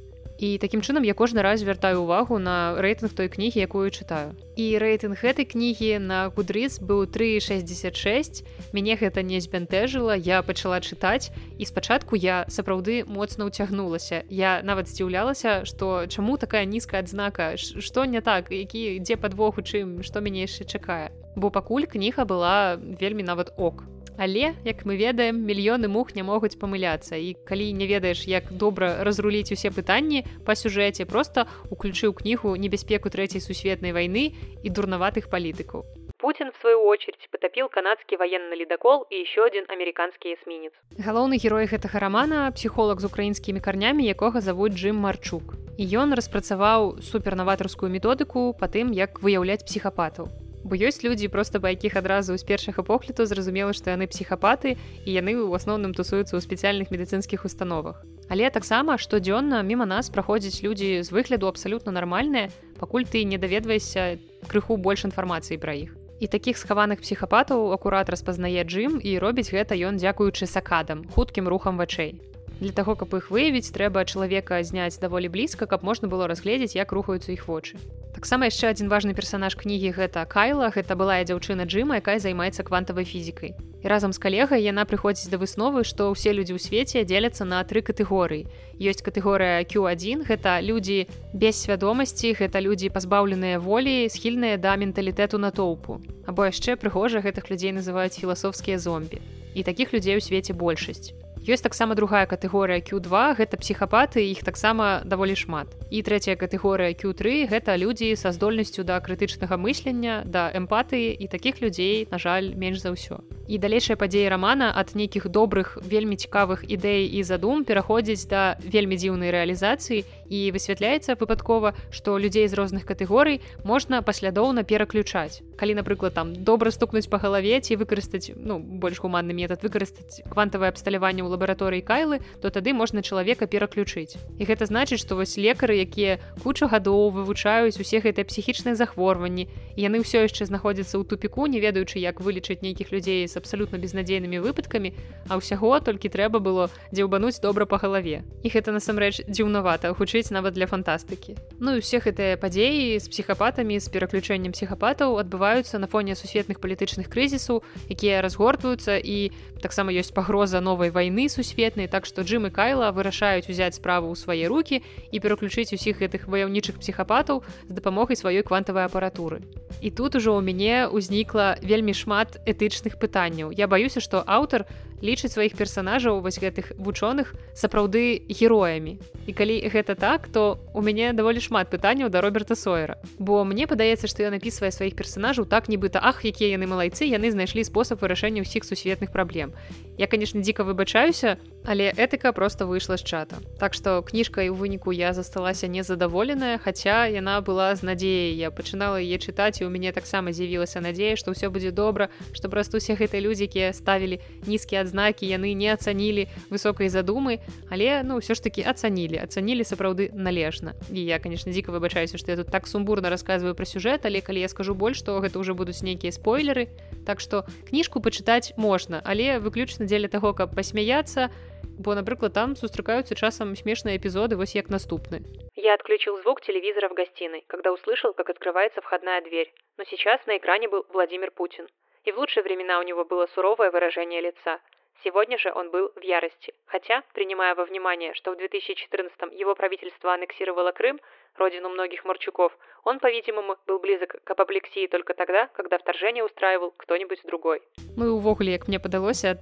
і 0.44 0.58
такім 0.58 0.84
чынам 0.84 1.08
я 1.08 1.14
кожны 1.16 1.40
раз 1.40 1.64
звяртаю 1.64 2.04
увагу 2.04 2.36
на 2.36 2.76
рэйтынг 2.76 3.16
той 3.16 3.32
кнігі 3.32 3.64
якую 3.64 3.88
чытаю. 3.88 4.36
І 4.60 4.76
рэйтынг 4.76 5.16
гэтай 5.16 5.48
кнігі 5.48 6.04
на 6.04 6.28
гудрыц 6.28 6.84
быў 6.84 7.08
366 7.08 8.44
мяне 8.76 8.94
гэта 9.00 9.24
не 9.24 9.40
збянтэжыла. 9.40 10.12
Я 10.12 10.44
пачала 10.44 10.84
чытаць 10.84 11.32
і 11.56 11.64
спачатку 11.64 12.12
я 12.20 12.44
сапраўды 12.52 13.08
моцна 13.08 13.48
ўцягнулася. 13.48 14.28
Я 14.28 14.60
нават 14.60 14.92
здзіўлялася 14.92 15.64
што 15.64 16.04
чаму 16.12 16.36
такая 16.36 16.68
нізкая 16.68 17.00
адзнака? 17.00 17.56
Што 17.56 18.04
не 18.04 18.20
так? 18.20 18.52
Які 18.52 19.00
ідзе 19.00 19.16
падвох 19.16 19.56
у 19.56 19.64
чым? 19.64 20.04
Што 20.04 20.20
мяне 20.20 20.44
яшчэ 20.44 20.68
чакае? 20.68 21.08
Бо 21.40 21.48
пакуль 21.48 21.88
кніга 21.88 22.28
была 22.28 22.76
вельмі 22.76 23.24
нават 23.24 23.56
ок 23.56 23.88
Але 24.18 24.54
як 24.64 24.86
мы 24.86 24.96
ведаем 24.96 25.42
мільёны 25.42 25.88
мух 25.88 26.14
не 26.14 26.22
могуць 26.22 26.54
памыляцца 26.54 27.18
і 27.18 27.34
калі 27.48 27.72
не 27.72 27.86
ведаеш 27.90 28.26
як 28.30 28.52
добра 28.52 29.02
разруліць 29.02 29.50
усе 29.50 29.74
пытанні 29.74 30.22
па 30.46 30.54
сюжэце 30.54 31.04
просто 31.04 31.46
уключыў 31.70 32.14
кнігу 32.14 32.54
небяспеку 32.54 33.10
трэцяй 33.10 33.42
сусветнай 33.42 33.92
вайны 33.92 34.34
і 34.62 34.68
дурнаватых 34.70 35.30
палітыкаў. 35.30 35.82
Путин, 36.24 36.52
в 36.52 36.60
свою 36.60 36.80
очередь, 36.86 37.28
потопил 37.30 37.68
канадский 37.68 38.16
военный 38.16 38.56
ледокол 38.56 39.04
и 39.10 39.16
еще 39.16 39.44
один 39.44 39.64
американский 39.68 40.32
эсминец. 40.32 40.72
Галоўны 40.96 41.36
герой 41.36 41.66
гэтага 41.66 41.98
рамана 41.98 42.50
псіхолог 42.54 43.00
з 43.00 43.04
украінскімі 43.04 43.60
карнямі, 43.60 44.06
якога 44.06 44.40
завуць 44.40 44.72
Джим 44.72 44.96
Марчук. 44.96 45.58
І 45.76 45.84
ён 45.84 46.14
распрацаваў 46.14 47.02
супернаватарскую 47.02 47.92
методыку 47.92 48.54
па 48.56 48.72
тым, 48.72 48.94
як 48.94 49.20
выяўляць 49.20 49.66
псіхапатаў 49.66 50.43
бо 50.64 50.74
ёсць 50.74 51.04
людзі 51.04 51.28
просто 51.28 51.60
па 51.60 51.70
якіх 51.70 51.96
адразу 52.00 52.36
з 52.36 52.42
першага 52.42 52.82
погляду 52.82 53.28
зразумела 53.28 53.76
што 53.76 53.92
яны 53.92 54.08
псіхапаты 54.08 54.80
і 55.04 55.10
яны 55.12 55.36
ў 55.36 55.52
асноўным 55.52 55.92
тусуюцца 55.92 56.34
ў 56.34 56.40
спецыяльных 56.40 56.88
медыцынскіх 56.88 57.44
установах. 57.44 58.00
Але 58.32 58.48
таксама 58.48 58.96
штодзённа 58.96 59.60
міма 59.60 59.84
нас 59.84 60.08
праходзяць 60.08 60.64
людзі 60.64 61.04
з 61.04 61.12
выгляду 61.12 61.46
абсалютна 61.46 61.92
нармальныя 61.92 62.48
пакуль 62.80 63.04
ты 63.04 63.28
не 63.28 63.36
даведваешся 63.36 64.16
крыху 64.48 64.80
больш 64.80 65.04
інфармацыі 65.04 65.60
пра 65.60 65.76
іх. 65.76 65.92
І 66.20 66.26
такіх 66.26 66.56
схаваных 66.56 67.04
псіхапатаў 67.04 67.76
акурат 67.76 68.08
распазнае 68.08 68.64
джим 68.64 68.96
і 68.96 69.18
робіць 69.20 69.52
гэта 69.52 69.76
ён 69.76 70.00
дзякуючы 70.00 70.48
сакадам 70.48 71.04
хуткім 71.12 71.44
рухам 71.46 71.76
вачэй 71.76 72.33
для 72.60 72.72
таго 72.72 72.94
каб 72.94 73.14
іх 73.18 73.30
выявіць 73.34 73.74
трэба 73.74 74.04
чалавека 74.06 74.62
зняць 74.62 74.98
даволі 75.02 75.28
блізка 75.28 75.66
каб 75.66 75.82
можна 75.82 76.08
было 76.08 76.28
разгледзець 76.30 76.78
як 76.78 76.92
рухаюцца 76.92 77.32
іх 77.32 77.48
вочы. 77.48 77.78
Таксама 78.14 78.46
яшчэ 78.46 78.70
адзін 78.70 78.86
важны 78.86 79.10
персанаж 79.10 79.58
кнігі 79.58 79.90
гэта 79.98 80.22
кайла. 80.30 80.70
Гэта 80.70 80.94
былая 80.94 81.26
дзяўчына 81.26 81.66
джима 81.66 81.98
якая 81.98 82.22
займаецца 82.22 82.62
квантавай 82.62 83.02
фізікай. 83.02 83.58
І 83.58 83.86
разам 83.90 84.14
з 84.14 84.22
калегай 84.22 84.62
яна 84.62 84.86
прыходзіць 84.86 85.34
да 85.34 85.36
высновы 85.42 85.82
што 85.82 86.14
ўсе 86.14 86.30
людзі 86.30 86.54
ў 86.54 86.62
свеце 86.62 87.02
дзеляцца 87.02 87.42
на 87.42 87.58
тры 87.66 87.82
катэгорыі. 87.82 88.46
Ёсць 88.78 89.02
катэгорыя 89.02 89.66
q1 89.66 90.22
гэта 90.30 90.62
людзі 90.62 91.10
без 91.34 91.58
свядомасці 91.58 92.38
гэта 92.38 92.62
людзі 92.62 92.94
пазбаўленыя 92.94 93.58
волі 93.58 94.06
схільныя 94.06 94.62
да 94.62 94.78
менталітэту 94.78 95.42
натоўпу 95.42 95.98
або 96.30 96.46
яшчэ 96.46 96.78
прыгожа 96.78 97.18
гэтых 97.18 97.50
людзей 97.50 97.74
называюць 97.74 98.14
філасофскія 98.14 98.78
зомбі. 98.78 99.18
І 99.58 99.66
такіх 99.66 99.90
людзей 99.90 100.16
у 100.16 100.22
свеце 100.22 100.54
большасць 100.54 101.10
ёсць 101.44 101.60
таксама 101.60 101.94
другая 101.94 102.24
катэгорыя 102.24 102.80
q2 102.80 103.36
гэта 103.36 103.60
псіхапаты 103.60 104.24
іх 104.32 104.40
таксама 104.40 105.04
даволі 105.04 105.36
шмат. 105.36 105.68
І 105.92 106.00
трэцяя 106.00 106.40
катэгорыя 106.40 106.96
q3 106.96 107.52
гэта 107.52 107.76
людзі 107.76 108.16
са 108.16 108.32
здольнасцю 108.32 108.80
да 108.80 108.96
крытычнага 108.96 109.60
мыслення 109.60 110.24
да 110.24 110.48
эмпатыі 110.56 111.12
і 111.12 111.28
такіх 111.28 111.60
людзей 111.60 112.08
на 112.08 112.16
жаль 112.16 112.56
менш 112.56 112.80
за 112.80 112.96
ўсё. 112.96 113.20
І 113.44 113.60
далейшая 113.60 114.00
падзея 114.00 114.32
рамана 114.32 114.72
ад 114.72 114.96
нейкіх 114.96 115.28
добрых 115.28 115.76
вельмі 115.84 116.16
цікавых 116.16 116.64
ідэй 116.64 117.12
і 117.12 117.20
задум 117.28 117.68
пераходзіць 117.68 118.24
да 118.24 118.56
вельмі 118.64 118.96
дзіўнай 118.96 119.28
рэалізацыі 119.28 120.00
і 120.32 120.38
высвятляецца 120.48 121.20
выпадкова 121.20 121.76
што 121.92 122.16
людзей 122.16 122.48
з 122.48 122.56
розных 122.56 122.88
катэгорый 122.88 123.44
можна 123.60 124.00
паслядоўна 124.00 124.64
пераключаць. 124.64 125.44
Калі 125.60 125.76
напрыклад 125.76 126.16
там 126.16 126.32
добра 126.32 126.72
стукнуць 126.72 127.12
па 127.12 127.20
галаве 127.20 127.60
ці 127.60 127.76
выкарыстаць 127.76 128.32
ну 128.32 128.56
больш 128.56 128.96
гуманны 129.04 129.36
метад 129.36 129.60
выкарыстаць 129.60 130.24
квантавае 130.32 130.72
абсталяванне 130.72 131.20
ў 131.20 131.33
лабараторыі 131.34 131.82
кайлы 131.82 132.22
то 132.40 132.48
тады 132.48 132.72
можна 132.72 133.02
чалавека 133.02 133.50
пераключыць. 133.50 134.16
І 134.38 134.46
гэта 134.46 134.70
значыць 134.70 135.02
што 135.02 135.18
вось 135.18 135.36
лекары 135.36 135.82
якія 135.82 136.22
кучу 136.42 136.70
гадоў 136.70 137.10
вывучаюць 137.10 137.76
усе 137.76 138.00
гэтыя 138.00 138.24
псіхічныя 138.24 138.78
захворванні 138.78 139.50
яны 139.76 140.00
ўсё 140.00 140.24
яшчэ 140.24 140.46
знаходзяцца 140.48 140.96
ў 140.96 141.04
тупіку 141.04 141.46
не 141.50 141.58
ведаючы 141.60 141.98
як 141.98 142.22
вылічыць 142.22 142.62
нейкіх 142.62 142.94
людзей 142.94 143.26
з 143.26 143.34
абсалютна 143.36 143.78
безнадзейнымі 143.82 144.38
выпадкамі 144.40 144.94
а 145.28 145.36
ўсяго 145.36 145.80
толькі 145.82 146.08
трэба 146.08 146.38
было 146.38 146.70
дзеўбануць 146.92 147.40
добра 147.42 147.66
па 147.66 147.82
галаве. 147.82 148.22
І 148.44 148.48
гэта 148.48 148.70
насамрэч 148.70 149.26
дзіўнавата 149.26 149.92
гучыць 149.92 150.30
нават 150.30 150.54
для 150.54 150.66
фантастыкі. 150.70 151.36
Ну 151.58 151.76
і 151.76 151.82
усе 151.82 151.98
гэтыя 151.98 152.38
падзеі 152.38 153.00
з 153.00 153.06
псіхапатамі 153.08 153.80
з 153.80 153.90
пераключэннем 153.90 154.52
псіхапатаў 154.54 155.18
адбываюцца 155.18 155.78
на 155.82 155.86
фоне 155.90 156.14
сусветных 156.14 156.60
палітычных 156.60 157.10
крызісаў 157.10 157.62
якія 157.90 158.22
разгортваюцца 158.22 159.00
і 159.00 159.32
таксама 159.60 159.92
ёсць 159.92 160.14
пагроза 160.14 160.60
новай 160.60 160.90
вайны 160.90 161.23
сусветнай 161.28 161.88
так 161.88 162.06
што 162.06 162.22
джим 162.22 162.46
і 162.46 162.50
кайла 162.50 162.90
вырашаюць 162.92 163.48
узяць 163.48 163.76
справу 163.76 164.12
ў 164.12 164.16
свае 164.16 164.44
руки 164.48 164.82
і 165.10 165.16
пераключыць 165.20 165.72
усіх 165.76 166.00
гэтых 166.00 166.28
ваяўнічых 166.28 166.78
псіхапатаў 166.78 167.42
з 167.68 167.72
дапамогай 167.72 168.16
сваёй 168.16 168.42
квантавай 168.42 168.86
апаратуры 168.86 169.42
і 169.80 169.90
тут 169.90 170.16
ужо 170.16 170.36
ў 170.36 170.42
мяне 170.44 170.88
ўзнікла 170.88 171.60
вельмі 171.60 171.94
шмат 171.94 172.40
этычных 172.46 172.98
пытанняў 172.98 173.52
я 173.52 173.66
баюся 173.68 174.00
што 174.00 174.24
аўтар 174.26 174.68
лічыць 175.02 175.32
сваіх 175.32 175.56
персонажаў 175.56 176.20
вось 176.20 176.38
гэтых 176.38 176.76
вучоных 176.78 177.34
сапраўды 177.54 178.22
героямі. 178.28 178.98
І 179.26 179.32
калі 179.32 179.60
гэта 179.68 179.94
так 179.94 180.28
то 180.28 180.60
у 180.74 180.82
мяне 180.82 181.12
даволі 181.12 181.40
шмат 181.40 181.70
пытанняў 181.70 182.08
да 182.08 182.20
роберта 182.20 182.54
сойера. 182.54 182.98
Бо 183.18 183.44
мне 183.44 183.66
падаецца 183.66 184.06
што 184.06 184.22
я 184.22 184.30
напісвае 184.30 184.70
сваіх 184.70 184.94
персонажаў 184.94 185.46
так 185.46 185.68
нібыта 185.68 185.98
ах 186.02 186.24
якія 186.24 186.54
яны 186.54 186.66
малайцы 186.70 187.04
яны 187.08 187.30
знайшлі 187.30 187.64
спосаб 187.64 188.00
вырашэння 188.00 188.44
ўсіх 188.44 188.64
сусветных 188.64 189.10
праблем 189.12 189.52
я 189.98 190.06
конечно 190.06 190.40
дзіка 190.40 190.64
выбачаюся 190.64 191.38
але 191.64 191.90
этыка 191.96 192.32
просто 192.32 192.66
выйшла 192.66 192.96
з 192.96 193.04
чата. 193.04 193.36
Так 193.58 193.74
што 193.74 194.02
кніжкай 194.02 194.48
у 194.50 194.54
выніку 194.54 194.92
я 194.92 195.12
засталася 195.12 195.66
незадаволеная 195.66 196.58
хаця 196.58 197.06
яна 197.08 197.40
была 197.40 197.74
з 197.74 197.82
надзеяй. 197.82 198.36
Я 198.36 198.50
пачынала 198.50 199.00
яе 199.00 199.16
чытаць 199.16 199.62
і 199.62 199.64
у 199.64 199.70
мяне 199.70 199.92
таксама 199.92 200.32
з'явілася 200.32 200.80
надзея 200.80 201.16
што 201.16 201.32
ўсё 201.32 201.48
будзе 201.48 201.70
добра 201.70 202.10
што 202.32 202.48
проста 202.52 202.76
усе 202.76 202.94
гэтыя 202.94 203.24
людзі 203.24 203.48
якія 203.48 203.72
ставілі 203.72 204.20
нізкія 204.46 204.83
адзнакі 204.84 205.24
яны 205.24 205.56
не 205.56 205.72
ацанілі 205.72 206.28
высокай 206.52 206.92
задумы 206.92 207.40
але 207.72 208.04
ну 208.04 208.20
ўсё 208.20 208.36
ж 208.36 208.44
таки 208.44 208.60
ацанілі 208.60 209.18
ацанілі 209.24 209.64
сапраўды 209.64 210.12
належна 210.12 210.76
і 210.92 211.00
я 211.00 211.18
конечно 211.18 211.50
дзіка 211.50 211.72
выбачаюся 211.72 212.20
што 212.20 212.30
я 212.30 212.36
тут 212.36 212.52
так 212.52 212.68
сумбурна 212.68 213.08
рассказываю 213.08 213.56
пра 213.56 213.64
сюжэт 213.64 214.04
але 214.04 214.20
калі 214.20 214.44
я 214.44 214.48
скажу 214.52 214.76
больш 214.76 215.00
то 215.00 215.16
гэта 215.24 215.40
ўжо 215.40 215.56
будуць 215.56 215.80
нейкія 215.80 216.12
спойлеры 216.12 216.68
так 217.08 217.24
што 217.24 217.48
кніжку 217.68 218.04
пачытаць 218.04 218.52
можна 218.60 219.00
але 219.04 219.40
выключна 219.40 219.88
дзеля 219.88 220.12
таго 220.12 220.36
каб 220.36 220.52
пасмяяться 220.54 221.32
бо 221.78 221.94
напрыклад 221.94 222.36
там 222.36 222.54
сустракаюцца 222.54 223.14
часам 223.14 223.56
смешныя 223.56 223.96
эпізоды 223.96 224.36
вось 224.36 224.54
як 224.54 224.68
наступны 224.68 225.24
Я 225.56 225.74
отключил 225.74 226.20
звук 226.20 226.42
телевизора 226.42 226.88
в 226.90 226.94
гостиной, 226.94 227.44
когда 227.46 227.72
услышал, 227.72 228.12
как 228.12 228.28
открывается 228.28 228.82
входная 228.82 229.22
дверь. 229.22 229.50
Но 229.78 229.84
сейчас 229.84 230.20
на 230.26 230.36
экране 230.36 230.68
был 230.68 230.84
Владимир 230.90 231.30
Путин. 231.30 231.66
И 232.04 232.12
в 232.12 232.18
лучшие 232.18 232.42
времена 232.42 232.78
у 232.80 232.82
него 232.82 233.04
было 233.04 233.26
суровое 233.28 233.70
выражение 233.70 234.20
лица. 234.20 234.60
Сегодня 235.03 235.37
же 235.37 235.51
он 235.55 235.71
был 235.71 235.91
в 235.95 236.01
ярости. 236.01 236.53
Хотя, 236.65 237.03
принимая 237.13 237.55
во 237.55 237.63
внимание, 237.63 238.13
что 238.13 238.31
в 238.31 238.37
2014-м 238.37 239.31
его 239.31 239.55
правительство 239.55 240.13
аннексировало 240.13 240.71
Крым, 240.71 240.99
родину 241.37 241.69
многих 241.69 242.03
Марчуков, 242.03 242.51
он, 242.83 242.99
по-видимому, 242.99 243.55
был 243.65 243.79
близок 243.79 244.17
к 244.23 244.29
апоплексии 244.29 244.87
только 244.87 245.13
тогда, 245.13 245.47
когда 245.53 245.77
вторжение 245.77 246.23
устраивал 246.23 246.73
кто-нибудь 246.75 247.21
другой. 247.23 247.61
Мы 247.95 248.11
увогуле, 248.11 248.57
как 248.57 248.67
мне 248.67 248.79
падалося, 248.79 249.39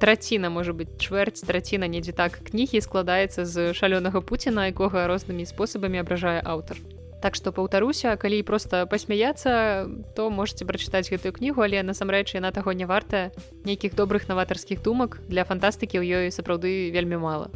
траціна 0.00 0.50
можа 0.50 0.72
быть 0.72 0.98
чвэрць 1.00 1.40
траціна 1.46 1.88
недзе 1.88 2.12
так 2.12 2.36
кнігі 2.50 2.80
складаецца 2.84 3.44
з 3.44 3.72
шалёнага 3.72 4.20
Пуціна, 4.20 4.68
якога 4.68 5.06
рознымі 5.08 5.46
спосабамі 5.46 6.04
абражае 6.04 6.42
аўтар. 6.44 6.76
Так 7.21 7.37
што 7.37 7.53
паўтаруся, 7.53 8.17
калі 8.17 8.41
проста 8.41 8.89
пасмяяцца, 8.89 9.85
то 10.17 10.29
можете 10.33 10.65
прачытаць 10.65 11.05
гэтую 11.13 11.37
кнігу, 11.37 11.61
але 11.61 11.85
насамрэч 11.85 12.33
яна 12.33 12.49
таго 12.49 12.73
не 12.73 12.89
вартая 12.89 13.29
нейкіх 13.63 13.93
добрых 13.93 14.25
наватарскіх 14.25 14.81
думак 14.81 15.21
для 15.29 15.45
фантастыкі 15.45 16.01
ў 16.01 16.25
ёй 16.25 16.33
сапраўды 16.33 16.89
вельмі 16.89 17.21
мала. 17.21 17.53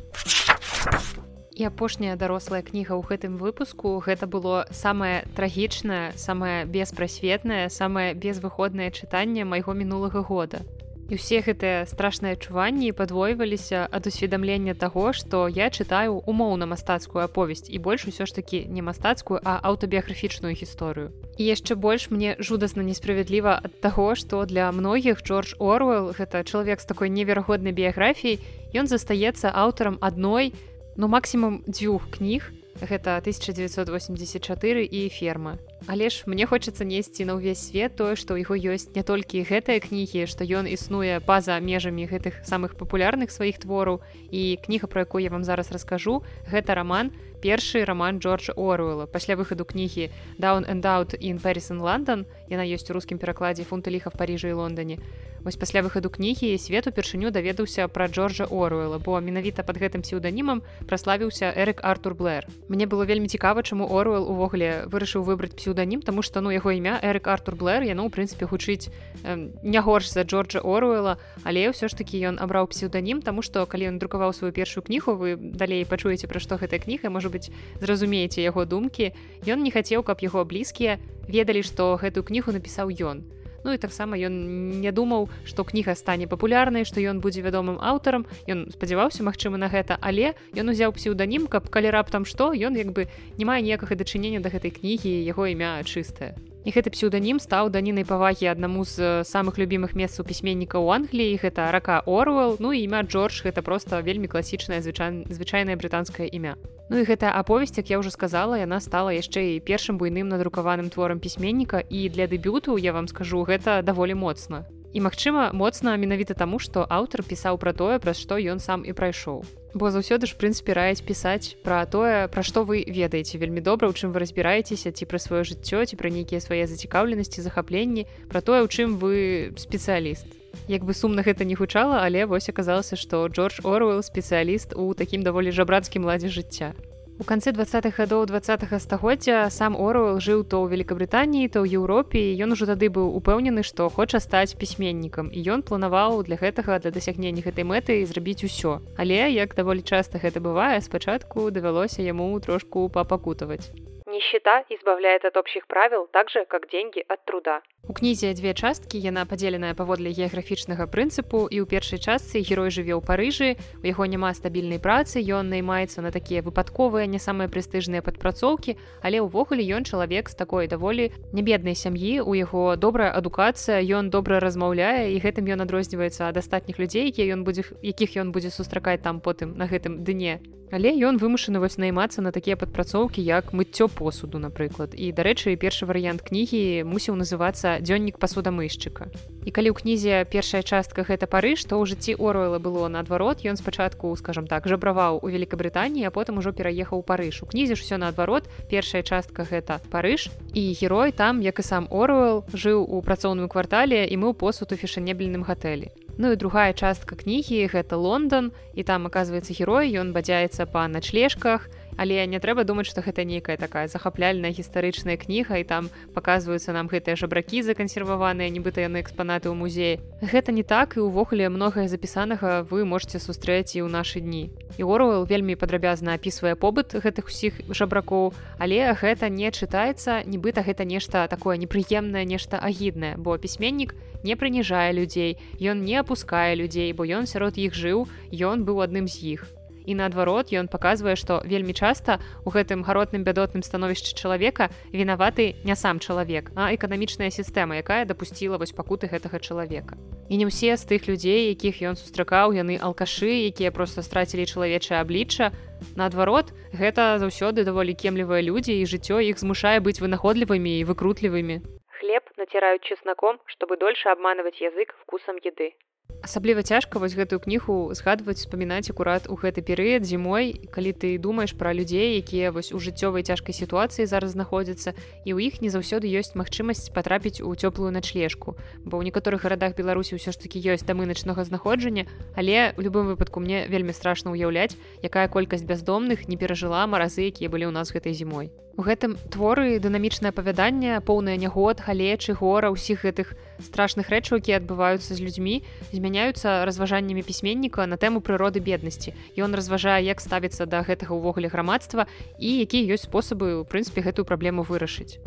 І 1.56 1.65
апошняя 1.65 2.13
дарослая 2.19 2.62
кніга 2.62 2.93
ў 2.93 3.01
гэтым 3.10 3.41
выпуску 3.41 3.97
гэта 4.06 4.28
было 4.28 4.67
самае 4.69 5.25
трагічнае, 5.34 6.13
самае 6.13 6.69
беспрасветнае, 6.69 7.71
самае 7.73 8.13
безвыходнае 8.13 8.91
чытанне 8.91 9.47
майго 9.49 9.73
мінулага 9.73 10.21
года. 10.21 10.62
І 11.05 11.21
ўсе 11.21 11.45
гэтыя 11.45 11.85
страшныя 11.85 12.33
адчуванні 12.33 12.89
падвойваліся 12.97 13.85
ад 13.93 14.09
усведамлення 14.09 14.73
таго, 14.73 15.13
што 15.13 15.45
я 15.45 15.69
чытаю 15.69 16.17
умоўна 16.25 16.65
мастацкую 16.65 17.21
аповесць 17.21 17.69
і 17.69 17.77
больш 17.77 18.09
усё 18.09 18.25
ж 18.25 18.33
такі 18.33 18.65
не 18.65 18.81
мастацкую, 18.81 19.37
а 19.45 19.61
аўтабіяграфічную 19.69 20.57
гісторыю. 20.57 21.13
І 21.37 21.45
яшчэ 21.45 21.77
больш 21.77 22.09
мне 22.09 22.33
жудасна 22.41 22.81
несправядліва 22.81 23.61
ад 23.61 23.73
таго, 23.85 24.17
што 24.17 24.49
для 24.49 24.71
многіх 24.73 25.21
Джордж 25.21 25.53
Оруэлл 25.61 26.17
гэта 26.17 26.41
чалавек 26.41 26.81
з 26.81 26.89
такой 26.89 27.13
неверагоднай 27.13 27.69
біяграфіяй, 27.69 28.41
ён 28.73 28.89
застаецца 28.89 29.53
аўтарам 29.53 30.01
адной, 30.01 30.57
ну 30.97 31.05
максімум 31.05 31.61
дзвюх 31.69 32.09
кніг, 32.17 32.49
гэта 32.81 33.21
1984 33.21 34.83
і 34.89 35.09
ферма 35.13 35.61
але 35.88 36.10
ж 36.10 36.24
мне 36.26 36.45
хочацца 36.45 36.86
несці 36.86 37.26
на 37.26 37.38
ўвесь 37.38 37.69
свет 37.69 37.95
тое 37.95 38.15
што 38.15 38.36
ў 38.36 38.45
яго 38.45 38.56
ёсць. 38.58 38.91
Не 38.95 39.04
толькі 39.04 39.45
гэтыя 39.45 39.80
кнігі 39.80 40.26
што 40.26 40.43
ён 40.45 40.65
існуе 40.65 41.21
па-за 41.21 41.60
межамі 41.60 42.10
гэтых 42.10 42.41
самых 42.45 42.76
папулярных 42.76 43.30
сваіх 43.30 43.62
твораў. 43.62 44.02
І 44.32 44.58
кніга 44.62 44.88
про 44.88 45.06
якую 45.06 45.21
я 45.24 45.30
вам 45.30 45.43
зараз 45.43 45.71
раскажу 45.71 46.24
гэта 46.50 46.76
роман 46.76 47.12
першы 47.45 47.86
роман 47.86 48.17
джорджа 48.17 48.54
оруэлла. 48.58 49.06
Пасля 49.06 49.36
выхаду 49.36 49.65
кнігі 49.65 50.10
down 50.41 50.65
and 50.65 50.82
out 50.82 51.13
in 51.19 51.38
Paris 51.38 51.69
Лондон 51.69 52.26
яна 52.50 52.65
ёсць 52.65 52.89
у 52.89 52.93
рускім 52.93 53.21
перакладзе 53.21 53.63
фунта 53.63 53.93
ліха 53.93 54.10
в 54.10 54.17
паріжы 54.17 54.50
і 54.50 54.58
лондоне 54.58 54.98
Вось 55.45 55.62
пасля 55.62 55.84
выхаду 55.86 56.10
кнігі 56.10 56.58
свет 56.58 56.88
упершыню 56.89 57.30
даведаўся 57.30 57.86
пра 57.86 58.08
Джорджа 58.10 58.50
Оруэлла, 58.50 58.98
бо 58.98 59.21
менавіта 59.21 59.62
пад 59.62 59.78
гэтым 59.78 60.02
псеўданімам 60.02 60.63
праславіўся 60.89 61.54
Эрык 61.54 61.86
Артур 61.86 62.17
Блэр. 62.17 62.50
Мне 62.65 62.89
было 62.89 63.06
вельмі 63.06 63.30
цікава, 63.30 63.62
чаму 63.62 63.86
Оруэл 63.86 64.26
увогуле 64.26 64.89
вырашыў 64.89 65.21
выбраць 65.21 65.54
псеўданім, 65.75 66.01
таму 66.01 66.23
што 66.23 66.39
ну 66.39 66.51
яго 66.55 66.71
імя 66.71 67.03
Эрык 67.03 67.27
Артур 67.27 67.59
Блэр 67.59 67.83
яно 67.83 68.07
ў 68.07 68.09
прынцыпе 68.09 68.47
гучыць 68.47 68.88
э, 69.27 69.35
не 69.59 69.79
горш 69.83 70.07
за 70.15 70.23
Джорджа 70.23 70.63
Оруэлла, 70.63 71.19
але 71.43 71.67
ўсё 71.67 71.91
ж 71.91 71.99
такі 71.99 72.15
ён 72.31 72.39
абраў 72.39 72.71
псеўданім, 72.71 73.19
таму 73.19 73.43
што 73.43 73.67
калі 73.67 73.91
ён 73.91 73.99
друкаваў 73.99 74.31
сваю 74.31 74.55
першую 74.55 74.88
кнігу, 74.88 75.19
вы 75.19 75.35
далей 75.35 75.83
пачуеце 75.83 76.31
пра 76.31 76.39
што 76.39 76.55
гэтая 76.55 76.79
кніга, 76.79 77.11
можа 77.11 77.27
быць, 77.27 77.51
зразумееце 77.83 78.39
яго 78.39 78.63
думкі. 78.63 79.11
Ён 79.43 79.67
не 79.67 79.71
хацеў, 79.75 79.99
каб 79.99 80.23
яго 80.23 80.47
блізкія 80.47 80.95
ведалі, 81.27 81.59
што 81.59 81.99
гэтую 81.99 82.23
кнігу 82.23 82.55
напісаў 82.55 82.88
ён. 82.95 83.27
Ну 83.65 83.73
і 83.73 83.82
таксама 83.82 84.13
ён 84.13 84.34
не 84.80 84.93
думаў 84.93 85.25
што 85.41 85.65
кніга 85.65 85.97
стане 85.97 86.30
папулярнай 86.30 86.86
што 86.86 87.01
ён 87.01 87.17
будзе 87.17 87.41
вядомым 87.41 87.82
аўтарам 87.82 88.30
ён 88.45 88.69
спадзяваўся 88.69 89.25
магчыма 89.25 89.58
на 89.58 89.73
гэта. 89.73 89.97
Але 90.06 90.38
ён 90.54 90.69
узяў 90.69 90.93
псеўданім 90.93 91.49
каб 91.49 91.73
калі 91.73 91.89
раптам 91.89 92.30
што 92.30 92.54
ён 92.54 92.78
як 92.78 92.93
бы 92.93 93.10
не 93.41 93.45
мае 93.49 93.65
ніякага 93.65 93.97
дачынення 93.97 94.45
да 94.45 94.54
гэтай 94.54 94.69
кнігі 94.69 95.10
яго 95.25 95.49
імя 95.49 95.82
чыстае 95.82 96.38
і 96.65 96.73
гэты 96.73 96.89
псеўданім 96.89 97.38
стаў 97.38 97.69
данінай 97.69 98.04
павагі 98.10 98.49
аднаму 98.49 98.82
з 98.89 99.21
самых 99.21 99.62
любімых 99.62 99.93
месцаў 99.93 100.25
пісьменніка 100.25 100.82
ў 100.82 100.97
англіі. 100.97 101.38
Гэта 101.38 101.69
рака 101.69 102.01
орвел. 102.10 102.58
Ну 102.58 102.73
і 102.73 102.82
імя 102.82 103.06
джордж 103.06 103.45
гэта 103.45 103.62
просто 103.62 104.01
вельмі 104.01 104.25
класічнае 104.25 104.82
звычай 104.82 105.30
звычайнае 105.30 105.78
брытанскае 105.78 106.25
імя. 106.25 106.58
Ну 106.89 106.97
і 106.97 107.06
гэтая 107.06 107.38
аповесць, 107.38 107.78
як 107.78 107.93
я 107.93 108.01
ўжо 108.01 108.10
сказала, 108.10 108.58
яна 108.58 108.82
стала 108.82 109.13
яшчэ 109.13 109.58
і 109.58 109.62
першым 109.62 110.01
буйным 110.01 110.25
надрукаваным 110.25 110.89
творам 110.89 111.21
пісьменніка. 111.21 111.86
І 111.86 112.10
для 112.10 112.25
дэбюту 112.25 112.82
я 112.82 112.97
вам 112.97 113.06
скажу 113.08 113.45
гэта 113.45 113.86
даволі 113.86 114.17
моцна. 114.17 114.65
І 114.95 115.01
магчыма, 115.03 115.51
моцна 115.51 115.97
менавіта 115.99 116.39
таму, 116.39 116.55
што 116.55 116.88
аўтар 116.88 117.19
пісаў 117.27 117.60
пра 117.60 117.75
тое, 117.75 117.99
праз 117.99 118.15
што 118.15 118.39
ён 118.39 118.63
сам 118.63 118.88
і 118.88 118.95
прайшоў. 118.95 119.43
Бо 119.75 119.91
заўсёды 119.91 120.23
ж 120.23 120.39
прынцыпе 120.39 120.71
раяць 120.71 121.03
пісаць 121.03 121.60
пра 121.67 121.84
тое, 121.84 122.31
пра 122.31 122.43
што 122.47 122.63
вы 122.63 122.79
ведаеце 122.88 123.36
вельмі 123.36 123.60
добра, 123.60 123.91
у 123.91 123.93
чым 123.93 124.15
вы 124.15 124.23
разбіраецеся 124.23 124.95
ці 124.95 125.03
пра 125.03 125.19
сваё 125.19 125.43
жыццё 125.43 125.84
ці 125.84 125.99
пра 125.99 126.08
нейкія 126.08 126.39
свае 126.39 126.63
зацікаўленасці, 126.63 127.43
захапленні, 127.43 128.08
пра 128.31 128.39
тое, 128.39 128.63
у 128.63 128.71
чым 128.71 128.95
вы 128.95 129.51
спецыяліст 129.60 130.31
як 130.71 130.88
бы 130.88 130.95
сумна 130.95 131.21
гэта 131.21 131.43
не 131.43 131.60
гучала 131.60 132.08
але 132.08 132.23
вось 132.25 132.47
аказалася 132.47 132.95
што 132.95 133.27
джордж 133.27 133.60
оруэлл 133.67 134.01
спецыяліст 134.01 134.73
у 134.79 134.95
такім 134.95 135.27
даволі 135.27 135.51
жабрацкім 135.51 136.08
ладзе 136.08 136.31
жыцця 136.31 136.71
у 137.17 137.23
канцы 137.23 137.51
двадцатых 137.56 137.95
гадоў 137.95 138.25
два 138.28 138.41
стагоддзя 138.43 139.49
сам 139.49 139.75
оруэлл 139.80 140.19
жыў 140.19 140.43
то 140.43 140.60
ў 140.60 140.75
великкабрытаніі 140.75 141.47
то 141.47 141.63
ў 141.63 141.80
еўропе 141.80 142.36
ён 142.43 142.51
ужо 142.56 142.67
тады 142.67 142.91
быў 142.91 143.15
упэўнены 143.19 143.63
што 143.63 143.88
хоча 143.88 144.19
стаць 144.19 144.60
пісьменнікам. 144.60 145.32
І 145.32 145.39
ён 145.56 145.63
планаваў 145.63 146.28
для 146.28 146.36
гэтага 146.36 146.80
для 146.84 146.91
дасягнення 146.91 147.39
гэтай 147.39 147.63
мэты 147.63 148.04
зрабіць 148.04 148.43
усё. 148.43 148.84
Але 148.99 149.32
як 149.32 149.56
даволі 149.56 149.80
часта 149.80 150.19
гэта 150.19 150.43
бывае 150.43 150.84
спачатку 150.84 151.47
давялося 151.56 152.04
яму 152.04 152.28
трошку 152.43 152.89
папакутаваць. 152.89 153.71
Нищета 154.12 154.67
избавляет 154.69 155.23
от 155.23 155.38
общих 155.38 155.67
правил 155.67 156.10
так 156.12 156.30
же 156.30 156.43
как 156.45 156.67
деньги 156.69 156.99
от 157.08 157.23
труда 157.23 157.62
У 157.88 157.93
кнізе 157.93 158.34
дзве 158.34 158.54
часткі 158.58 158.98
яна 158.98 159.30
падзеленая 159.30 159.78
паводле 159.78 160.10
геаграфічнага 160.10 160.89
прынцыпу 160.89 161.45
і 161.45 161.62
ў 161.62 161.65
першай 161.69 162.02
частцы 162.02 162.41
герой 162.41 162.74
жыве 162.74 162.98
ў 162.98 163.02
парыжы 163.06 163.62
у 163.78 163.86
яго 163.86 164.10
няма 164.10 164.34
стабільнай 164.34 164.82
працы 164.82 165.21
ён 165.21 165.54
наймаецца 165.54 166.02
на 166.02 166.10
такія 166.10 166.41
выпадковыя 166.41 167.06
не 167.06 167.21
самыя 167.21 167.45
прэстыжныя 167.45 168.02
падпрацоўкі 168.02 168.74
але 169.06 169.21
ўвогуле 169.21 169.62
ён 169.78 169.86
чалавек 169.86 170.34
з 170.34 170.36
такой 170.41 170.65
даволі 170.65 171.13
нябеднай 171.30 171.78
сям'і 171.78 172.26
у 172.26 172.34
яго 172.34 172.74
добрая 172.74 173.13
адукацыя 173.13 173.78
ён 173.86 174.10
добра 174.10 174.41
размаўляе 174.41 175.13
і 175.13 175.21
гэтым 175.21 175.45
ён 175.45 175.69
адрозніваецца 175.69 176.34
ад 176.34 176.41
астатніх 176.41 176.82
людзей 176.82 177.13
якія 177.13 177.38
ён 177.38 177.45
будзе 177.45 177.69
якіх 177.86 178.17
ён 178.17 178.34
будзе 178.34 178.50
сустракаць 178.50 179.06
там 179.06 179.21
потым 179.21 179.54
на 179.62 179.69
гэтым 179.69 180.02
дне. 180.02 180.41
Але 180.71 180.91
ён 180.98 181.21
вымушаны 181.21 181.62
вось 181.62 181.78
наймацца 181.78 182.21
на 182.26 182.32
такія 182.34 182.58
падпрацоўкі 182.58 183.21
як 183.21 183.54
мыццё 183.54 183.88
посуду 183.88 184.41
напрыклад. 184.41 184.98
І 184.98 185.13
дарэчы 185.13 185.54
першы 185.62 185.86
варыянт 185.86 186.26
кнігі 186.26 186.84
мусіў 186.89 187.15
называцца 187.15 187.74
дзённік 187.79 188.19
пасудамышчыка 188.19 189.09
і 189.45 189.53
калі 189.53 189.69
ў 189.71 189.75
кнізе 189.77 190.25
першая 190.25 190.65
частка 190.65 191.05
гэта 191.05 191.29
парыж 191.29 191.63
то 191.69 191.77
ў 191.77 191.85
жыцці 191.85 192.17
оройла 192.17 192.57
было 192.57 192.89
наадварот 192.89 193.45
ён 193.45 193.55
спачатку 193.61 194.09
скажем 194.17 194.49
так 194.49 194.65
жабраваў 194.65 195.21
у 195.21 195.29
великкабрытаніі 195.29 196.09
а 196.09 196.11
потым 196.11 196.41
ужо 196.41 196.51
пераехаў 196.51 197.05
парыж. 197.05 197.45
У 197.45 197.49
кнізе 197.49 197.77
ж 197.77 197.85
усё 197.85 198.01
наадварот 198.01 198.49
першая 198.69 199.05
частка 199.05 199.45
гэта 199.45 199.79
парыж 199.93 200.33
і 200.53 200.63
герой 200.73 201.13
там 201.13 201.45
як 201.45 201.61
і 201.61 201.63
сам 201.63 201.85
орвел 201.91 202.43
жыў 202.49 202.81
у 202.81 203.01
працоўным 203.05 203.47
квартале 203.47 204.09
і 204.09 204.15
мы 204.17 204.33
ў 204.33 204.35
посуд 204.35 204.73
у 204.73 204.75
фішанебельным 204.75 205.45
гатэлі. 205.45 205.93
Ну 206.17 206.31
і 206.31 206.39
другая 206.39 206.73
частка 206.73 207.15
кнігі 207.15 207.69
гэта 207.69 207.99
Лондон 207.99 208.51
і 208.73 208.83
там 208.83 209.05
аказваецца 209.05 209.53
герой 209.53 209.93
ён 209.93 210.15
бадзяецца 210.15 210.65
па 210.65 210.88
начлежках 210.88 211.69
але 211.97 212.25
не 212.27 212.39
трэба 212.39 212.63
думаць 212.63 212.88
што 212.89 213.01
гэта 213.01 213.23
нейкая 213.23 213.58
такая 213.58 213.88
захапляльная 213.88 214.51
гістарычная 214.51 215.17
кніга 215.17 215.60
і 215.62 215.63
там 215.63 215.89
паказваюцца 216.13 216.73
нам 216.75 216.88
гэтыя 216.91 217.15
жабракі 217.15 217.63
закансерваваныя 217.63 218.51
нібыта 218.51 218.86
яны 218.86 219.01
экспанаты 219.01 219.49
ў 219.49 219.55
музеі. 219.55 219.99
Гэта 220.21 220.51
не 220.51 220.63
так 220.63 220.97
і 220.97 221.08
ўвогуле 221.08 221.49
многае 221.49 221.88
запісанага 221.88 222.67
вы 222.69 222.86
можете 222.86 223.19
сустрэць 223.19 223.75
і 223.75 223.86
ў 223.86 223.89
нашы 223.89 224.19
дні. 224.19 224.51
І 224.77 224.84
орвел 224.84 225.23
вельмі 225.23 225.55
падрабязна 225.55 226.19
апісвае 226.19 226.55
побыт 226.60 226.95
гэтых 226.99 227.31
усіх 227.31 227.62
жабракоў 227.71 228.34
але 228.60 228.91
гэта 228.93 229.29
не 229.29 229.51
чытаецца 229.51 230.27
нібыта 230.27 230.62
гэта 230.67 230.84
нешта 230.84 231.27
такое 231.31 231.58
непрыемнае 231.58 232.25
нешта 232.25 232.60
агіднае 232.60 233.15
бо 233.17 233.38
пісьменнік 233.38 233.95
не 234.23 234.36
прыніжае 234.36 234.91
людзей 234.93 235.38
ён 235.62 235.86
не 235.88 235.95
апускае 236.01 236.55
людзей 236.60 236.91
бо 236.93 237.05
ён 237.05 237.29
сярод 237.29 237.58
іх 237.58 237.73
жыў 237.73 238.08
ён 238.34 238.65
быў 238.67 238.84
адным 238.84 239.08
з 239.08 239.38
іх 239.38 239.54
і 239.86 239.95
наадварот 239.95 240.52
ён 240.52 240.67
паказвае 240.67 241.15
што 241.15 241.41
вельмі 241.45 241.74
часта 241.74 242.19
у 242.45 242.50
гэтым 242.50 242.82
гаротным 242.84 243.24
бядотным 243.24 243.62
становішчы 243.62 244.17
чалавека 244.17 244.69
вінаваты 244.91 245.56
не 245.63 245.76
сам 245.76 246.00
чалавек 246.00 246.52
а 246.56 246.74
эканамічная 246.74 247.30
сістэма 247.30 247.80
якая 247.80 248.06
дапусціла 248.06 248.58
вось 248.58 248.74
пакуты 248.74 249.08
гэтага 249.08 249.39
чалавека. 249.39 249.98
І 250.30 250.41
не 250.41 250.45
ўсе 250.50 250.74
з 250.74 250.84
тых 250.89 251.06
людзей 251.06 251.54
якіх 251.54 251.82
ён 251.86 251.95
сустракаў 251.95 252.58
яны 252.58 252.82
алкашы 252.82 253.30
якія 253.50 253.71
просто 253.71 254.02
страцілі 254.02 254.50
чалавечае 254.50 255.00
аблічча. 255.02 255.54
Наадварот 255.95 256.50
гэта 256.74 257.21
заўсёды 257.21 257.63
даволі 257.63 257.93
кемлівыя 257.93 258.41
людзі 258.41 258.74
і 258.74 258.89
жыццё 258.89 259.21
іх 259.21 259.38
змушае 259.38 259.80
быць 259.86 260.02
вынаходлівымі 260.02 260.82
і 260.82 260.86
выкрутлівымі. 260.89 261.62
Хлеб 262.02 262.24
націраюць 262.38 262.84
чесноком 262.84 263.38
чтобы 263.45 263.78
дольше 263.78 264.10
обманывать 264.10 264.58
язык 264.62 264.98
вкусом 265.06 265.38
еды 265.38 265.78
асабліва 266.25 266.65
цяжка 266.65 266.97
вось 266.97 267.13
гэтую 267.13 267.38
кнігу 267.38 267.93
згадваць 267.93 268.41
успамінаць 268.41 268.89
акурат 268.89 269.29
у 269.29 269.38
гэты 269.38 269.61
перыяд 269.61 270.09
зімой 270.09 270.57
калі 270.73 270.91
ты 270.97 271.21
думаеш 271.21 271.53
пра 271.53 271.69
людзей 271.69 272.17
якія 272.17 272.49
вось 272.49 272.73
у 272.73 272.81
жыццёвай 272.81 273.21
цяжкай 273.21 273.53
сітуацыі 273.53 274.09
зараз 274.09 274.33
знаходзяцца 274.33 274.97
і 275.21 275.38
ў 275.38 275.53
іх 275.53 275.61
не 275.61 275.69
заўсёды 275.69 276.09
ёсць 276.09 276.33
магчымасць 276.33 276.89
патрапіць 276.89 277.45
у 277.45 277.53
цёплую 277.53 277.93
начлежку. 277.93 278.57
Бо 278.81 278.97
ў 278.97 279.05
некаторых 279.05 279.45
гарадах 279.45 279.77
беларусі 279.77 280.17
ўсё 280.17 280.33
ж 280.33 280.41
таки 280.41 280.57
ёсць 280.57 280.81
дамы 280.81 281.05
начнога 281.05 281.45
знаходжання 281.45 282.09
але 282.33 282.73
у 282.73 282.81
любым 282.81 283.05
выпадку 283.13 283.38
мне 283.38 283.69
вельмі 283.69 283.93
страшна 283.93 284.33
ўяўляць 284.33 284.73
якая 285.05 285.29
колькасць 285.29 285.61
бяздомных 285.61 286.25
не 286.25 286.41
перажыла 286.41 286.89
маразы 286.89 287.29
якія 287.29 287.53
былі 287.53 287.69
ў 287.69 287.73
нас 287.77 287.93
гэтай 287.93 288.17
зімой 288.17 288.49
У 288.75 288.83
гэтым 288.83 289.15
творы 289.31 289.79
дынамічнае 289.79 290.35
апавяданне 290.35 290.99
поўнае 290.99 291.35
нягод 291.39 291.79
галечы 291.79 292.35
гора 292.35 292.71
ўсіх 292.75 293.07
гэтых 293.07 293.31
страшных 293.63 294.11
рэчаў 294.11 294.43
якія 294.43 294.59
адбываюцца 294.59 295.15
з 295.15 295.23
людзьмі 295.23 295.63
змяняюцца 295.95 296.67
разважаннямі 296.67 297.23
пісьменніка 297.23 297.88
на 297.88 297.95
тэму 297.95 298.19
прыроды 298.19 298.59
беднасці. 298.59 299.15
Ён 299.39 299.55
разважае 299.55 300.03
як 300.03 300.19
ставіцца 300.19 300.67
да 300.67 300.83
гэтага 300.83 301.15
ўвогуле 301.15 301.47
грамадства 301.47 302.03
і 302.35 302.51
якія 302.67 302.99
ёсць 302.99 303.07
спосабы 303.07 303.63
у 303.63 303.63
прынцыпе 303.63 304.03
гэтую 304.03 304.27
праблему 304.27 304.67
вырашыць 304.67 305.23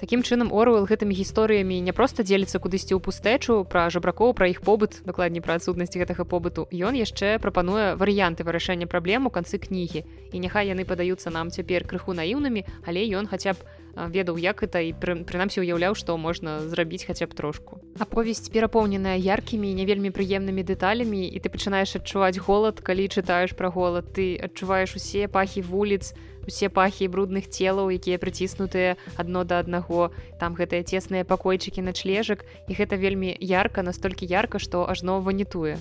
Такім 0.00 0.26
чынам 0.26 0.50
Орвел 0.50 0.90
гэтымі 0.90 1.14
гісторыямі 1.14 1.78
не 1.78 1.92
проста 1.94 2.26
дзеліцца 2.26 2.58
кудысьці 2.58 2.98
ў 2.98 3.00
пустэчу 3.00 3.62
пра 3.62 3.86
жабракоў 3.94 4.34
пра 4.34 4.50
іх 4.50 4.58
побыт 4.66 4.98
дакладней 5.06 5.38
пра 5.38 5.54
адсутнасць 5.54 5.94
гэтага 5.94 6.26
побыту. 6.26 6.66
Ён 6.74 6.98
яшчэ 6.98 7.38
прапануе 7.38 7.94
варыянты 7.94 8.42
вырашэння 8.42 8.90
праблем 8.90 9.30
у 9.30 9.30
канцы 9.30 9.62
кнігі. 9.62 10.02
І 10.34 10.36
няхай 10.42 10.66
яны 10.74 10.82
падаюцца 10.82 11.30
нам 11.30 11.54
цяпер 11.54 11.86
крыху 11.86 12.10
наіўнымі 12.10 12.66
але 12.82 13.06
ён 13.14 13.30
хаця 13.30 13.54
б 13.54 13.62
ведаў 13.94 14.34
як 14.42 14.66
это 14.66 14.82
і 14.82 14.90
прынамсі 14.98 15.62
уяўляў 15.62 15.94
што 15.94 16.18
можна 16.18 16.66
зрабіць 16.66 17.06
хаця 17.06 17.30
б 17.30 17.38
трошку. 17.38 17.78
Аповесць 18.02 18.50
перапоўненая 18.50 19.14
яркімі 19.14 19.70
не 19.78 19.86
вельмі 19.86 20.10
прыемнымі 20.10 20.66
дэталямі 20.66 21.22
і 21.30 21.38
ты 21.38 21.46
пачынаеш 21.46 22.02
адчуваць 22.02 22.42
голад 22.42 22.82
калі 22.82 23.06
чытаеш 23.06 23.54
пра 23.54 23.70
голад. 23.70 24.10
Ты 24.10 24.34
адчуваеш 24.42 24.98
усе 24.98 25.30
пахі 25.30 25.62
вуліц 25.62 26.18
усе 26.46 26.68
пахі 26.68 27.08
брудных 27.08 27.48
целаў 27.48 27.90
якія 27.90 28.18
прыціснутыя 28.18 28.96
адно 29.16 29.44
да 29.44 29.58
аднаго. 29.58 30.10
Там 30.40 30.54
гэтыя 30.54 30.84
цесныя 30.84 31.24
пакойчыкі 31.24 31.82
начлежак 31.82 32.44
і 32.68 32.72
гэта 32.74 32.96
вельмі 32.96 33.36
ярка 33.40 33.82
настолькі 33.82 34.28
ярка 34.28 34.58
што 34.58 34.84
ажно 34.88 35.20
ванітуе. 35.20 35.78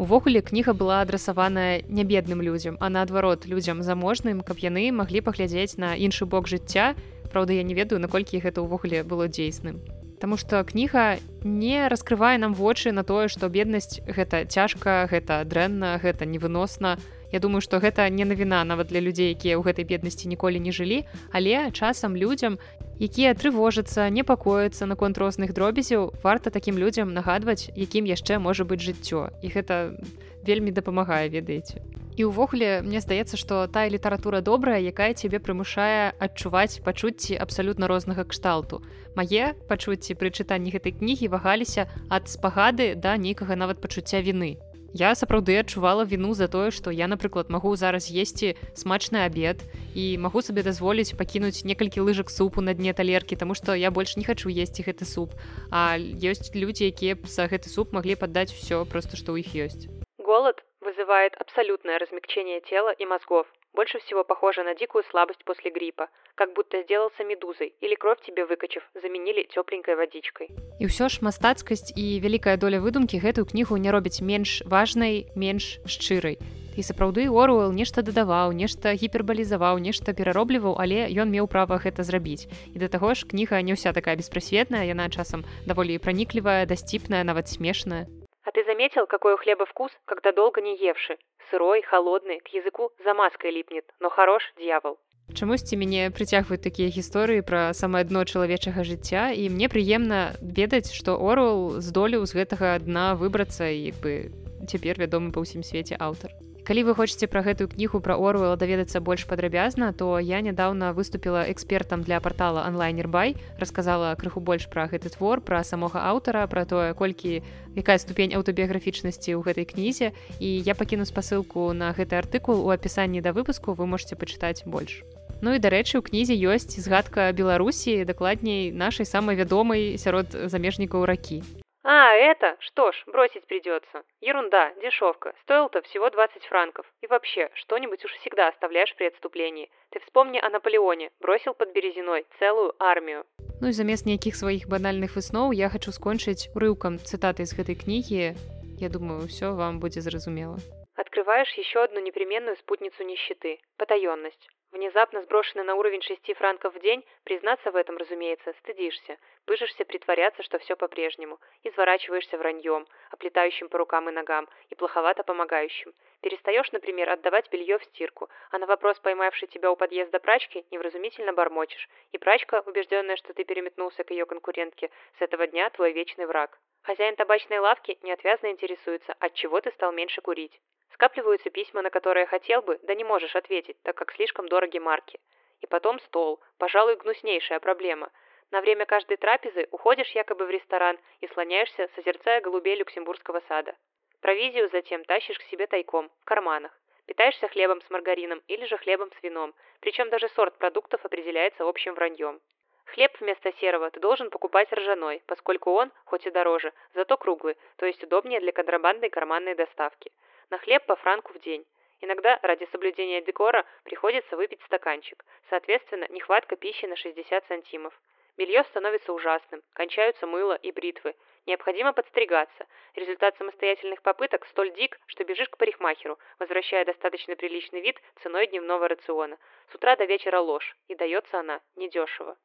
Увогуле 0.00 0.40
кніга 0.40 0.72
была 0.72 1.02
адрасаваная 1.04 1.82
не 1.88 2.04
бедным 2.04 2.40
людзям 2.40 2.76
а 2.80 2.88
наадварот 2.88 3.46
людзям 3.46 3.82
заможным 3.82 4.40
каб 4.40 4.58
яны 4.58 4.90
маглі 4.92 5.20
паглядзець 5.20 5.76
на 5.76 5.92
іншы 5.94 6.24
бок 6.24 6.48
жыцця. 6.48 6.94
Праўда 7.30 7.52
я 7.52 7.62
не 7.62 7.74
ведаю 7.74 8.00
наколькі 8.00 8.40
гэта 8.40 8.64
ўвогуле 8.64 9.04
было 9.04 9.28
дзейсным. 9.28 9.84
Таму 10.20 10.36
што 10.36 10.64
кніга 10.64 11.16
не 11.44 11.88
раскрывае 11.88 12.36
нам 12.36 12.52
вочы 12.52 12.92
на 12.92 13.04
тое 13.04 13.28
што 13.28 13.48
беднасць 13.48 14.00
гэта 14.04 14.44
цяжка 14.44 15.08
гэта 15.08 15.44
дрэнна 15.44 16.00
гэта 16.00 16.24
невыносна. 16.24 16.96
а 16.96 17.19
Я 17.32 17.38
думаю, 17.38 17.60
што 17.60 17.78
гэта 17.78 18.08
не 18.10 18.24
навіна 18.24 18.64
нават 18.64 18.90
для 18.90 19.00
людзей, 19.00 19.32
якія 19.32 19.58
ў 19.58 19.62
гэтай 19.62 19.86
беднасці 19.86 20.26
ніколі 20.28 20.58
не 20.58 20.72
жылі, 20.74 21.06
але 21.30 21.70
часам 21.70 22.16
людзям, 22.16 22.58
якія 22.98 23.34
трывожацца, 23.34 24.10
непакояцца 24.10 24.86
наконт 24.86 25.18
розных 25.18 25.54
дробязяў, 25.54 26.12
варта 26.22 26.50
такім 26.50 26.78
людзям 26.78 27.14
нагадваць, 27.14 27.70
якім 27.76 28.04
яшчэ 28.10 28.42
можа 28.42 28.66
быць 28.66 28.82
жыццё. 28.82 29.30
І 29.42 29.54
гэта 29.54 29.94
вельмі 30.42 30.74
дапамагае, 30.74 31.30
ведаеце. 31.30 31.80
І 32.20 32.26
ўвогуле 32.28 32.82
мне 32.82 33.00
здаецца, 33.00 33.38
што 33.40 33.64
тая 33.70 33.88
літаратура 33.88 34.42
добрая, 34.44 34.76
якая 34.82 35.14
цябе 35.14 35.38
прымушае 35.38 36.12
адчуваць 36.18 36.82
пачуцці 36.84 37.38
абсалютна 37.38 37.86
рознага 37.86 38.26
кшталту. 38.28 38.82
Мае 39.16 39.54
пачуцці 39.70 40.18
пры 40.20 40.28
чытанні 40.28 40.74
гэтай 40.74 40.92
кнігі 40.98 41.30
вагаліся 41.32 41.86
ад 42.10 42.28
спагады 42.28 42.92
да 42.98 43.16
нейкага 43.16 43.56
нават 43.56 43.80
пачуцця 43.80 44.20
віны. 44.20 44.58
Я 44.92 45.14
сапраўды 45.14 45.54
адчувала 45.54 46.02
віну 46.04 46.34
за 46.34 46.48
тое, 46.50 46.70
што 46.74 46.90
я, 46.90 47.06
напрыклад, 47.06 47.46
магу 47.46 47.76
зараз 47.78 48.10
есці 48.10 48.56
смачны 48.74 49.22
абед 49.22 49.62
і 49.94 50.18
магу 50.18 50.42
сабе 50.42 50.66
дазволіць 50.66 51.14
пакінуць 51.14 51.62
некалькі 51.62 52.02
лыжак 52.02 52.30
супу 52.30 52.60
на 52.60 52.74
дне 52.74 52.90
талеркі, 52.92 53.38
таму 53.38 53.54
што 53.54 53.78
я 53.78 53.94
больш 53.94 54.16
не 54.18 54.26
хачу 54.26 54.50
есці 54.50 54.82
гэты 54.82 55.06
суп. 55.06 55.38
А 55.70 55.94
ёсць 55.98 56.50
людзі, 56.58 56.90
якія 56.90 57.14
б 57.14 57.30
за 57.30 57.46
гэты 57.46 57.70
суп 57.70 57.94
маглі 57.94 58.18
паддаць 58.18 58.50
усё 58.50 58.82
просто 58.82 59.14
што 59.14 59.30
ў 59.30 59.46
іх 59.46 59.54
ёсць. 59.54 59.86
Голод 60.18 60.58
вызывает 60.80 61.34
абсолютное 61.36 61.98
размягчение 61.98 62.60
тела 62.60 62.90
и 62.92 63.04
мозгов. 63.06 63.46
Больше 63.72 63.98
всего 64.00 64.24
похоже 64.24 64.64
на 64.64 64.74
дикую 64.74 65.04
слабость 65.10 65.44
после 65.44 65.70
гриппа, 65.70 66.08
как 66.34 66.52
будто 66.54 66.82
сделался 66.82 67.22
медузой 67.22 67.72
или 67.80 67.94
кровь 67.94 68.20
тебе 68.26 68.44
выкачив, 68.44 68.82
заменили 68.94 69.46
тепленькой 69.54 69.94
водичкой. 69.94 70.48
І 70.80 70.90
ўсё 70.90 71.06
ж 71.06 71.22
мастацкасць 71.22 71.94
і 71.94 72.18
вялікая 72.18 72.56
доля 72.56 72.82
выдумкі 72.82 73.22
гэтую 73.22 73.46
кнігу 73.46 73.78
не 73.78 73.92
робіць 73.92 74.24
менш 74.24 74.66
важнай, 74.66 75.30
менш 75.36 75.78
шчырай. 75.86 76.40
І 76.74 76.82
сапраўды 76.82 77.30
Оруэл 77.30 77.70
нешта 77.70 78.02
дадаваў, 78.02 78.50
нешта 78.56 78.94
гіпербалізаваў, 78.94 79.78
нешта 79.78 80.14
пераробліваў, 80.14 80.74
але 80.80 81.06
ён 81.12 81.30
меў 81.30 81.46
права 81.46 81.78
гэта 81.78 82.02
зрабіць. 82.02 82.48
І 82.74 82.82
да 82.82 82.88
таго 82.88 83.14
ж 83.14 83.26
кніга 83.26 83.62
не 83.62 83.78
ўся 83.78 83.92
такая 83.92 84.16
беспрасветная, 84.16 84.82
яна 84.88 85.10
часам 85.10 85.44
даволі 85.66 85.98
праніклівая, 85.98 86.66
дасціпная, 86.66 87.22
нават 87.22 87.52
смешная. 87.52 88.06
А 88.50 88.52
ты 88.52 88.64
заметил, 88.64 89.06
какой 89.06 89.34
у 89.34 89.36
хлеба 89.36 89.64
вкус, 89.64 89.92
когда 90.06 90.32
долго 90.32 90.60
не 90.60 90.76
евши? 90.76 91.18
Сырой, 91.50 91.82
холодный, 91.82 92.40
к 92.40 92.48
языку 92.48 92.90
замазкой 93.04 93.52
липнет, 93.52 93.84
но 94.00 94.10
хорош 94.10 94.42
дьявол. 94.58 94.98
Чамусьці 95.38 95.78
мяне 95.78 96.10
прыцягваюць 96.10 96.58
такія 96.58 96.90
гісторыі 96.90 97.46
пра 97.46 97.70
самае 97.78 98.02
дно 98.10 98.26
чалавечага 98.26 98.82
жыцця 98.82 99.30
і 99.30 99.46
мне 99.54 99.70
прыемна 99.70 100.34
ведаць, 100.42 100.90
што 100.90 101.14
Орул 101.14 101.78
здолеў 101.78 102.26
з 102.26 102.42
гэтага 102.42 102.74
дна 102.82 103.14
выбрацца 103.14 103.70
і 103.70 103.94
бы 104.02 104.34
цяпер 104.66 104.98
вядомы 104.98 105.30
па 105.30 105.46
ўсім 105.46 105.62
свеце 105.62 105.94
аўтар. 105.94 106.34
Калі 106.66 106.84
вы 106.88 106.94
хочаце 106.94 107.26
пра 107.26 107.42
гэтую 107.42 107.68
кнігу 107.68 108.00
пра 108.00 108.16
орвела 108.16 108.56
даведацца 108.56 109.00
больш 109.00 109.26
падрабязна 109.26 109.92
то 109.92 110.18
я 110.18 110.40
нядаўна 110.40 110.92
выступила 110.92 111.44
экспертам 111.50 112.02
для 112.02 112.20
портала 112.20 112.66
онлайнербай 112.66 113.36
рассказала 113.58 114.14
крыху 114.14 114.40
больш 114.40 114.68
пра 114.68 114.86
гэты 114.86 115.10
твор 115.10 115.40
пра 115.40 115.64
самога 115.64 116.04
аўтара 116.04 116.46
пра 116.46 116.64
тое 116.64 116.94
колькі 116.94 117.42
якая 117.76 117.98
ступень 117.98 118.34
аўтабіяграфічнасці 118.34 119.36
ў 119.36 119.40
гэтай 119.46 119.64
кнізе. 119.64 120.12
І 120.40 120.48
я 120.66 120.74
пакіну 120.74 121.06
спасылку 121.06 121.70
на 121.72 121.92
гэты 121.94 122.18
артыкул 122.18 122.62
у 122.66 122.70
апісанні 122.70 123.20
да 123.20 123.32
выпуску 123.32 123.74
вы 123.74 123.86
можете 123.86 124.16
пачытаць 124.16 124.66
больш. 124.66 125.02
Ну 125.40 125.54
і 125.54 125.62
дарэчы 125.62 125.98
у 125.98 126.04
кнізе 126.04 126.36
ёсць 126.36 126.76
згадка 126.76 127.30
беларусі 127.32 128.04
дакладней 128.04 128.72
нашай 128.72 129.06
самай 129.06 129.36
вядомай 129.36 129.96
сярод 129.96 130.34
замежнікаў 130.34 131.06
ракі 131.06 131.42
А, 131.87 132.13
это? 132.13 132.57
Что 132.59 132.91
ж, 132.91 133.03
бросить 133.05 133.45
придется. 133.45 134.03
Ерунда, 134.19 134.73
дешевка. 134.81 135.33
Стоил-то 135.43 135.83
всего 135.83 136.09
20 136.09 136.43
франков. 136.45 136.85
И 137.01 137.07
вообще, 137.07 137.51
что-нибудь 137.53 138.03
уж 138.03 138.11
всегда 138.13 138.47
оставляешь 138.47 138.95
при 138.95 139.05
отступлении. 139.05 139.69
Ты 139.91 139.99
вспомни 139.99 140.39
о 140.39 140.49
Наполеоне. 140.49 141.11
Бросил 141.19 141.53
под 141.53 141.73
Березиной 141.73 142.25
целую 142.39 142.73
армию. 142.79 143.23
Ну 143.61 143.67
і 143.69 143.73
замест 143.73 144.05
нейкіх 144.05 144.35
сваіх 144.35 144.67
банальных 144.67 145.15
высноў 145.15 145.53
я 145.55 145.69
хочу 145.69 145.91
скончыць 145.95 146.51
урыўкам 146.55 146.99
цытаты 146.99 147.45
з 147.45 147.55
гэтай 147.55 147.77
кнігі. 147.79 148.35
Я 148.81 148.89
думаю, 148.89 149.23
ўсё 149.29 149.55
вам 149.55 149.79
будзе 149.79 150.01
зразумела. 150.01 150.59
Открываешь 150.95 151.53
еще 151.55 151.79
одну 151.83 152.01
непременную 152.01 152.57
спутницу 152.57 153.03
нищеты – 153.03 153.77
потаенность. 153.77 154.49
Внезапно 154.72 155.20
сброшенный 155.22 155.64
на 155.64 155.74
уровень 155.74 156.00
шести 156.00 156.32
франков 156.32 156.74
в 156.74 156.78
день, 156.78 157.04
признаться 157.24 157.72
в 157.72 157.76
этом, 157.76 157.96
разумеется, 157.96 158.52
стыдишься. 158.60 159.18
Пыжишься 159.44 159.84
притворяться, 159.84 160.44
что 160.44 160.60
все 160.60 160.76
по-прежнему. 160.76 161.40
Изворачиваешься 161.64 162.38
враньем, 162.38 162.86
оплетающим 163.10 163.68
по 163.68 163.78
рукам 163.78 164.08
и 164.08 164.12
ногам, 164.12 164.48
и 164.68 164.76
плоховато 164.76 165.24
помогающим. 165.24 165.92
Перестаешь, 166.20 166.70
например, 166.70 167.10
отдавать 167.10 167.50
белье 167.50 167.78
в 167.78 167.84
стирку, 167.84 168.28
а 168.52 168.58
на 168.58 168.66
вопрос, 168.66 168.96
поймавший 169.00 169.48
тебя 169.48 169.72
у 169.72 169.76
подъезда 169.76 170.20
прачки, 170.20 170.64
невразумительно 170.70 171.32
бормочешь. 171.32 171.88
И 172.12 172.18
прачка, 172.18 172.60
убежденная, 172.60 173.16
что 173.16 173.34
ты 173.34 173.42
переметнулся 173.42 174.04
к 174.04 174.12
ее 174.12 174.24
конкурентке, 174.24 174.90
с 175.18 175.22
этого 175.22 175.48
дня 175.48 175.68
твой 175.70 175.92
вечный 175.92 176.26
враг. 176.26 176.60
Хозяин 176.82 177.16
табачной 177.16 177.58
лавки 177.58 177.98
неотвязно 178.02 178.52
интересуется, 178.52 179.14
от 179.18 179.34
чего 179.34 179.60
ты 179.60 179.72
стал 179.72 179.90
меньше 179.90 180.20
курить. 180.20 180.60
Скапливаются 181.00 181.48
письма, 181.48 181.80
на 181.80 181.88
которые 181.88 182.26
хотел 182.26 182.60
бы, 182.60 182.78
да 182.82 182.94
не 182.94 183.04
можешь 183.04 183.34
ответить, 183.34 183.80
так 183.84 183.96
как 183.96 184.12
слишком 184.12 184.46
дороги 184.48 184.76
марки. 184.76 185.18
И 185.62 185.66
потом 185.66 185.98
стол. 186.00 186.42
Пожалуй, 186.58 186.96
гнуснейшая 186.96 187.58
проблема. 187.58 188.10
На 188.50 188.60
время 188.60 188.84
каждой 188.84 189.16
трапезы 189.16 189.66
уходишь 189.70 190.10
якобы 190.10 190.44
в 190.44 190.50
ресторан 190.50 190.98
и 191.22 191.26
слоняешься, 191.28 191.88
созерцая 191.94 192.42
голубей 192.42 192.76
Люксембургского 192.76 193.40
сада. 193.48 193.74
Провизию 194.20 194.68
затем 194.68 195.02
тащишь 195.04 195.38
к 195.38 195.44
себе 195.44 195.66
тайком, 195.66 196.10
в 196.20 196.24
карманах. 196.26 196.78
Питаешься 197.06 197.48
хлебом 197.48 197.80
с 197.80 197.88
маргарином 197.88 198.42
или 198.46 198.66
же 198.66 198.76
хлебом 198.76 199.10
с 199.18 199.22
вином, 199.22 199.54
причем 199.80 200.10
даже 200.10 200.28
сорт 200.28 200.58
продуктов 200.58 201.02
определяется 201.02 201.66
общим 201.66 201.94
враньем. 201.94 202.42
Хлеб 202.84 203.18
вместо 203.20 203.54
серого 203.54 203.90
ты 203.90 204.00
должен 204.00 204.28
покупать 204.28 204.70
ржаной, 204.70 205.22
поскольку 205.24 205.70
он, 205.70 205.92
хоть 206.04 206.26
и 206.26 206.30
дороже, 206.30 206.74
зато 206.92 207.16
круглый, 207.16 207.56
то 207.76 207.86
есть 207.86 208.04
удобнее 208.04 208.40
для 208.40 208.52
контрабандной 208.52 209.08
карманной 209.08 209.54
доставки 209.54 210.12
на 210.50 210.58
хлеб 210.58 210.84
по 210.86 210.96
франку 210.96 211.32
в 211.32 211.40
день. 211.40 211.64
Иногда 212.00 212.38
ради 212.42 212.66
соблюдения 212.72 213.20
декора 213.20 213.64
приходится 213.84 214.36
выпить 214.36 214.62
стаканчик. 214.62 215.24
Соответственно, 215.48 216.06
нехватка 216.10 216.56
пищи 216.56 216.86
на 216.86 216.96
60 216.96 217.46
сантимов. 217.46 217.94
Белье 218.36 218.64
становится 218.64 219.12
ужасным, 219.12 219.62
кончаются 219.74 220.26
мыло 220.26 220.54
и 220.54 220.72
бритвы. 220.72 221.14
Необходимо 221.46 221.92
подстригаться. 221.92 222.66
Результат 222.94 223.36
самостоятельных 223.36 224.00
попыток 224.02 224.46
столь 224.46 224.72
дик, 224.72 224.98
что 225.06 225.24
бежишь 225.24 225.48
к 225.48 225.58
парикмахеру, 225.58 226.18
возвращая 226.38 226.84
достаточно 226.84 227.36
приличный 227.36 227.80
вид 227.80 228.00
ценой 228.22 228.46
дневного 228.46 228.88
рациона. 228.88 229.38
С 229.70 229.74
утра 229.74 229.96
до 229.96 230.04
вечера 230.04 230.40
ложь, 230.40 230.76
и 230.88 230.94
дается 230.94 231.40
она 231.40 231.60
недешево. 231.76 232.36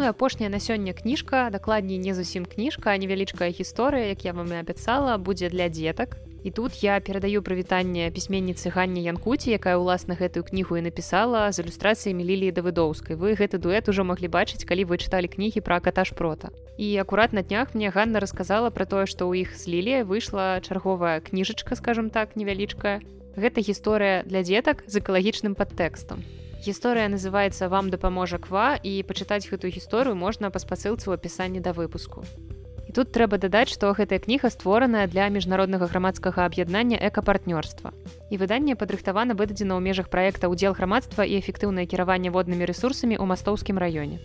Ну 0.00 0.06
і 0.06 0.08
апошняя 0.08 0.48
на 0.48 0.56
сёння 0.56 0.94
кніжка 0.96 1.50
дакладней 1.52 1.98
не 2.00 2.14
зусім 2.16 2.48
кніжка 2.48 2.96
невялічкая 2.96 3.52
гісторыя 3.52 4.08
як 4.08 4.24
я 4.24 4.32
вам 4.32 4.48
і 4.48 4.56
абяцала 4.64 5.18
будзе 5.20 5.52
для 5.52 5.68
дзетак 5.68 6.16
і 6.40 6.50
тут 6.50 6.80
я 6.80 6.96
перадаю 7.04 7.44
прывітанне 7.44 8.08
пісьменніцы 8.08 8.72
ганне 8.72 9.04
янкуці 9.04 9.52
якая 9.52 9.76
ўласна 9.76 10.16
гэтую 10.16 10.48
кнігу 10.48 10.80
і 10.80 10.88
напісала 10.88 11.52
з 11.52 11.60
ілюстрацыямі 11.60 12.24
ліліі 12.24 12.48
давыдоўскай. 12.48 13.12
Вы 13.12 13.36
гэты 13.36 13.60
дуэт 13.60 13.92
ужо 13.92 14.08
маглі 14.08 14.32
бачыць 14.32 14.64
калі 14.64 14.88
вы 14.88 14.96
чыталі 14.96 15.28
кнігі 15.28 15.60
пра 15.60 15.84
каташ 15.84 16.16
прота. 16.16 16.48
І 16.80 16.96
акурат 16.96 17.36
на 17.36 17.44
днях 17.44 17.76
мне 17.76 17.92
Ганна 17.92 18.24
расказала 18.24 18.72
пра 18.72 18.88
тое 18.88 19.04
што 19.04 19.28
ў 19.28 19.44
іх 19.44 19.52
з 19.52 19.68
лілія 19.68 20.08
выйшла 20.08 20.64
чарговая 20.64 21.20
кніжачка 21.20 21.76
скажем 21.76 22.08
так 22.08 22.40
невялічкая. 22.40 23.04
Гэта 23.36 23.60
гісторыя 23.60 24.24
для 24.24 24.40
дзетак 24.40 24.80
з 24.88 25.04
экалагічным 25.04 25.52
падтэкстам 25.52 26.24
Гісторыя 26.60 27.08
называецца 27.08 27.72
вам 27.72 27.88
дапаможа 27.88 28.36
ква 28.36 28.76
і 28.76 29.00
пачытаць 29.08 29.48
гэтую 29.48 29.72
гісторыю 29.72 30.12
можна 30.12 30.52
па 30.52 30.60
спасылцы 30.60 31.08
ў 31.08 31.16
апісанні 31.16 31.64
да 31.64 31.72
выпуску. 31.72 32.20
І 32.84 32.92
тут 32.92 33.14
трэба 33.16 33.40
дадаць, 33.40 33.72
што 33.72 33.94
гэтая 33.96 34.20
кніга 34.20 34.50
створаная 34.52 35.06
для 35.08 35.30
міжнароднага 35.32 35.88
грамадскага 35.88 36.44
аб'яднання 36.44 37.00
экапартнёрства. 37.00 37.94
І 38.28 38.36
выданне 38.36 38.76
падрыхтавана 38.76 39.32
выдадзена 39.38 39.78
ў 39.78 39.80
межах 39.80 40.12
праекта 40.12 40.52
ўдзел 40.52 40.76
грамадства 40.76 41.24
і 41.24 41.40
эфектыўнае 41.40 41.88
кіраванне 41.88 42.28
воднымі 42.28 42.68
рэсурсамі 42.68 43.16
ў 43.16 43.24
мастоўскім 43.24 43.80
раёне. 43.80 44.20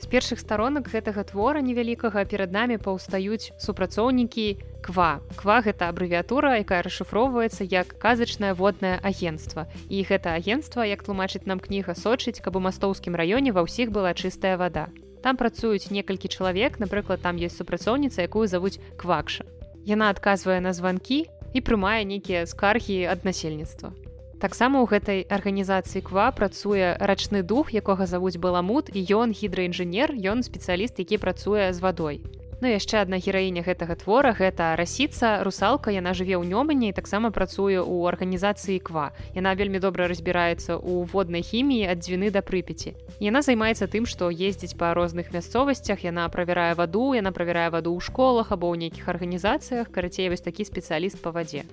З 0.00 0.08
першых 0.08 0.40
старонак 0.40 0.88
гэтага 0.88 1.28
твора 1.28 1.60
невялікага 1.60 2.24
перад 2.24 2.56
намі 2.56 2.80
паўстаюць 2.80 3.52
супрацоўнікі 3.60 4.46
ква. 4.80 5.20
Ква 5.36 5.60
гэта 5.60 5.92
абрэвіатура, 5.92 6.56
якая 6.56 6.80
расшыфроўваецца 6.80 7.68
як 7.68 7.92
казачнае 8.00 8.56
воднае 8.56 8.96
агенцтва. 9.04 9.68
І 9.92 10.00
гэта 10.08 10.32
агенцтва, 10.40 10.88
як 10.88 11.04
тлумачыць 11.04 11.44
нам 11.44 11.60
кніга 11.60 11.92
сочыць, 11.92 12.40
каб 12.40 12.56
у 12.56 12.64
мастоўскім 12.64 13.12
раёне 13.12 13.52
ва 13.52 13.68
ўсіх 13.68 13.92
была 13.92 14.16
чыстая 14.16 14.56
вада. 14.56 14.88
Там 15.20 15.36
працуюць 15.36 15.92
некалькі 15.92 16.32
чалавек, 16.32 16.80
напрыклад, 16.80 17.20
там 17.20 17.36
ёсць 17.36 17.60
супрацоўніца, 17.60 18.24
якую 18.24 18.48
завуць 18.48 18.80
квакша. 18.96 19.44
Яна 19.84 20.08
адказвае 20.08 20.64
на 20.64 20.72
званкі 20.72 21.28
і 21.52 21.60
прымае 21.60 22.08
нейкія 22.08 22.48
скаргі 22.48 23.04
ад 23.04 23.28
насельніцтва 23.28 23.92
таксама 24.40 24.80
ў 24.80 24.88
гэтай 24.88 25.20
арганізацыі 25.28 26.00
ква 26.00 26.32
працуе 26.32 26.96
рачны 26.96 27.44
дух 27.44 27.76
якога 27.76 28.08
завуць 28.08 28.40
баламут 28.40 28.88
і 28.88 29.04
ён 29.20 29.36
гідраінжынер 29.36 30.16
ён 30.16 30.40
спецыяліст 30.40 30.96
які 31.04 31.20
працуе 31.20 31.68
з 31.76 31.78
вадой. 31.84 32.24
Ну 32.60 32.68
яшчэ 32.68 33.00
адна 33.00 33.16
гераіня 33.16 33.64
гэтага 33.64 33.96
твора 34.00 34.32
гэта 34.36 34.76
расіца 34.76 35.40
русалка 35.44 35.92
яна 35.92 36.12
жыве 36.12 36.36
ў 36.36 36.44
нёмане 36.44 36.92
і 36.92 36.96
таксама 36.96 37.32
працуе 37.32 37.80
ў 37.80 38.08
арганізацыі 38.12 38.80
ква. 38.84 39.12
Яна 39.36 39.56
вельмі 39.56 39.80
добра 39.80 40.08
разбіраецца 40.08 40.76
ў 40.76 41.08
воднай 41.08 41.40
хіміі 41.40 41.88
ад 41.92 42.04
дзвіны 42.04 42.28
да 42.32 42.44
прыпяці. 42.44 42.96
Яна 43.20 43.40
займаецца 43.44 43.88
тым 43.88 44.04
што 44.04 44.28
ездзіць 44.28 44.76
па 44.76 44.92
розных 44.96 45.32
мясцовасцях 45.32 46.04
яна 46.04 46.28
правярае 46.28 46.76
ваду 46.76 47.12
яна 47.16 47.32
правярае 47.32 47.72
ваду 47.72 47.96
ў 47.96 48.04
школах 48.04 48.52
або 48.52 48.72
ў 48.72 48.88
нейкіх 48.88 49.08
арганізацыях 49.08 49.88
карацей 49.88 50.28
вось 50.28 50.44
такі 50.44 50.68
спецыяліст 50.68 51.20
па 51.24 51.32
вадзе 51.32 51.64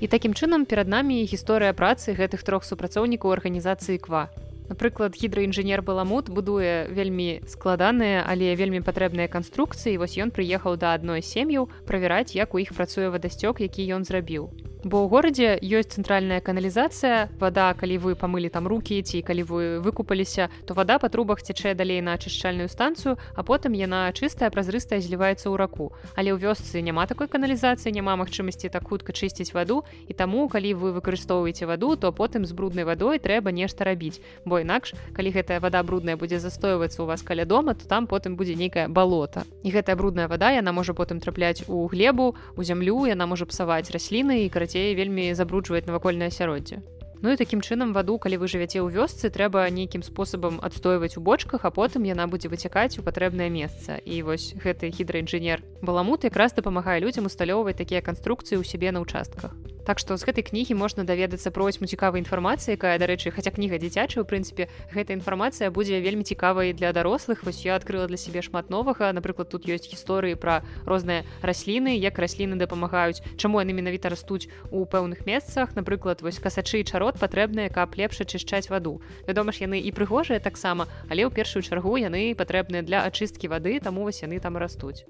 І 0.00 0.08
такім 0.08 0.32
чынам 0.32 0.64
перад 0.64 0.88
намі 0.88 1.20
гісторыя 1.28 1.76
працы 1.76 2.16
гэтых 2.16 2.40
трох 2.40 2.64
супрацоўнікаў 2.64 3.36
арганізацыі 3.36 4.00
ква. 4.00 4.32
Напрыклад, 4.72 5.12
гідраінжынер 5.12 5.82
Баламут 5.82 6.32
будуе 6.32 6.88
вельмі 6.88 7.44
складаныя, 7.44 8.24
але 8.24 8.56
вельмі 8.56 8.80
патрэбныя 8.80 9.28
канструкцыі. 9.28 9.98
вось 10.00 10.16
ён 10.16 10.32
прыехаў 10.32 10.80
да 10.80 10.94
адной 10.96 11.20
сем'яў 11.20 11.68
правяраць, 11.84 12.32
як 12.32 12.54
у 12.54 12.58
іх 12.58 12.72
працуе 12.72 13.10
вадасцёк, 13.10 13.60
які 13.60 13.84
ён 13.92 14.08
зрабіў 14.08 14.69
бо 14.84 15.04
ў 15.04 15.06
горадзе 15.12 15.48
ёсць 15.60 16.00
цэнтральная 16.00 16.40
каналізацыя 16.40 17.28
вода 17.36 17.76
калі 17.76 18.00
вы 18.00 18.10
памылі 18.16 18.48
там 18.48 18.64
руки 18.64 18.96
ці 19.04 19.20
калі 19.20 19.42
вы 19.44 19.64
выкупаліся 19.84 20.48
то 20.64 20.72
вода 20.72 20.96
па 20.96 21.12
трубах 21.12 21.44
цячэ 21.44 21.74
далей 21.76 22.00
на 22.00 22.16
ачышчальную 22.16 22.68
станцыю 22.72 23.20
а 23.36 23.44
потым 23.44 23.76
яна 23.76 24.08
чыстая 24.16 24.48
празрыстая 24.48 25.00
зліваецца 25.04 25.52
ў 25.52 25.56
раку. 25.60 25.92
Але 26.16 26.32
ў 26.32 26.40
вёсцы 26.40 26.80
няма 26.80 27.04
такой 27.04 27.28
каналізацыі 27.28 27.92
няма 27.92 28.16
магчымасці 28.16 28.72
так 28.72 28.88
хутка 28.88 29.12
чысціць 29.12 29.52
ваду 29.52 29.84
і 30.08 30.16
таму 30.16 30.48
калі 30.48 30.72
вы 30.80 30.96
выкарыстоўваеце 30.96 31.68
ваду 31.68 31.96
то 32.00 32.08
потым 32.12 32.48
з 32.48 32.56
бруднай 32.56 32.88
вадой 32.88 33.20
трэба 33.20 33.52
нешта 33.52 33.84
рабіць. 33.84 34.24
Бо 34.48 34.64
інакш 34.64 34.96
калі 35.12 35.28
гэтая 35.28 35.60
вода 35.60 35.82
брудная 35.84 36.16
будзе 36.16 36.40
застойвацца 36.40 37.04
у 37.04 37.06
вас 37.06 37.20
каля 37.20 37.44
дома 37.44 37.76
то 37.76 37.84
там 37.84 38.08
потым 38.08 38.40
будзе 38.40 38.56
нейкае 38.56 38.88
балота. 38.88 39.44
І 39.60 39.76
гэтая 39.76 39.96
брудная 39.96 40.28
вода 40.28 40.56
яна 40.56 40.72
можа 40.72 40.96
потым 40.96 41.20
трапляць 41.20 41.68
у 41.68 41.84
глебу 41.84 42.32
у 42.56 42.62
зямлю 42.64 43.04
яна 43.04 43.28
можа 43.28 43.44
псаваць 43.44 43.92
расліны 43.92 44.46
і 44.46 44.48
караць 44.48 44.69
карацей 44.70 44.94
вельмі 44.94 45.34
забруджваць 45.34 45.86
навакольнае 45.86 46.30
асяроддзе 46.30 46.82
Ну 47.22 47.32
і 47.32 47.36
такім 47.36 47.60
чынам 47.60 47.92
ваду 47.92 48.16
калі 48.16 48.40
вы 48.40 48.46
жывяце 48.48 48.80
ў 48.80 48.88
вёсцы 48.94 49.28
трэба 49.28 49.68
нейкім 49.68 50.00
спосабам 50.00 50.56
адстойваць 50.62 51.18
у 51.18 51.20
бочках 51.20 51.66
а 51.66 51.70
потым 51.70 52.06
яна 52.06 52.30
будзе 52.30 52.48
выцякаць 52.48 52.96
у 52.96 53.02
патрэбнае 53.02 53.50
месца 53.50 53.98
і 53.98 54.22
вось 54.22 54.54
гэты 54.54 54.94
гідраінжынер 54.94 55.60
баламут 55.82 56.24
якраз 56.24 56.54
дапамагае 56.54 57.02
людзям 57.02 57.26
усталёўваць 57.26 57.76
такія 57.76 58.00
канструкцыі 58.00 58.56
ў 58.56 58.64
сябе 58.64 58.94
на 58.94 59.02
участках 59.02 59.52
Так 59.84 59.98
што 59.98 60.16
з 60.16 60.26
гэтай 60.26 60.44
кнігі 60.44 60.74
можна 60.74 61.04
даведацца 61.04 61.50
про 61.50 61.64
вось 61.64 61.80
цікавай 61.80 62.20
інфармацыі 62.20 62.76
якая 62.76 62.98
дарэчы 62.98 63.30
хаця 63.30 63.50
кніга 63.50 63.80
дзіцячая 63.80 64.22
у 64.22 64.28
прынцыпе 64.28 64.68
гэта 64.94 65.16
інфармацыя 65.16 65.70
будзе 65.70 66.00
вельмі 66.00 66.24
цікавай 66.24 66.72
для 66.72 66.92
дарослых. 66.92 67.42
Вось 67.42 67.64
я 67.64 67.76
адкрыла 67.76 68.06
для 68.06 68.16
сябе 68.16 68.42
шмат 68.42 68.70
новага. 68.70 69.12
Напрыклад 69.12 69.48
тут 69.48 69.66
ёсць 69.66 69.88
гісторыі 69.88 70.36
пра 70.36 70.62
розныя 70.86 71.24
расліны 71.42 71.96
як 71.96 72.18
расліны 72.18 72.60
дапамагаюць 72.60 73.22
чаму 73.36 73.60
яны 73.60 73.72
менавіта 73.72 74.12
растуць 74.12 74.48
у 74.70 74.84
пэўных 74.84 75.26
месцах. 75.26 75.74
Напрыклад 75.74 76.22
вось 76.22 76.38
касачы 76.38 76.80
і 76.80 76.86
чарот 76.86 77.18
патрэбныя 77.18 77.72
каб 77.72 77.96
лепш 77.96 78.20
ачышчаць 78.22 78.70
ваду. 78.70 79.00
Вядома 79.26 79.52
ж 79.52 79.64
яны 79.66 79.80
і 79.80 79.90
прыгожыя 79.90 80.40
таксама 80.40 80.86
але 81.08 81.24
ў 81.26 81.32
першую 81.32 81.62
чаргу 81.64 81.96
яны 81.96 82.34
патрэбныя 82.36 82.82
для 82.84 83.02
ачысткі 83.08 83.48
вады 83.48 83.80
таму 83.80 84.04
вось 84.04 84.22
яны 84.22 84.40
там 84.40 84.56
растуць 84.56 85.06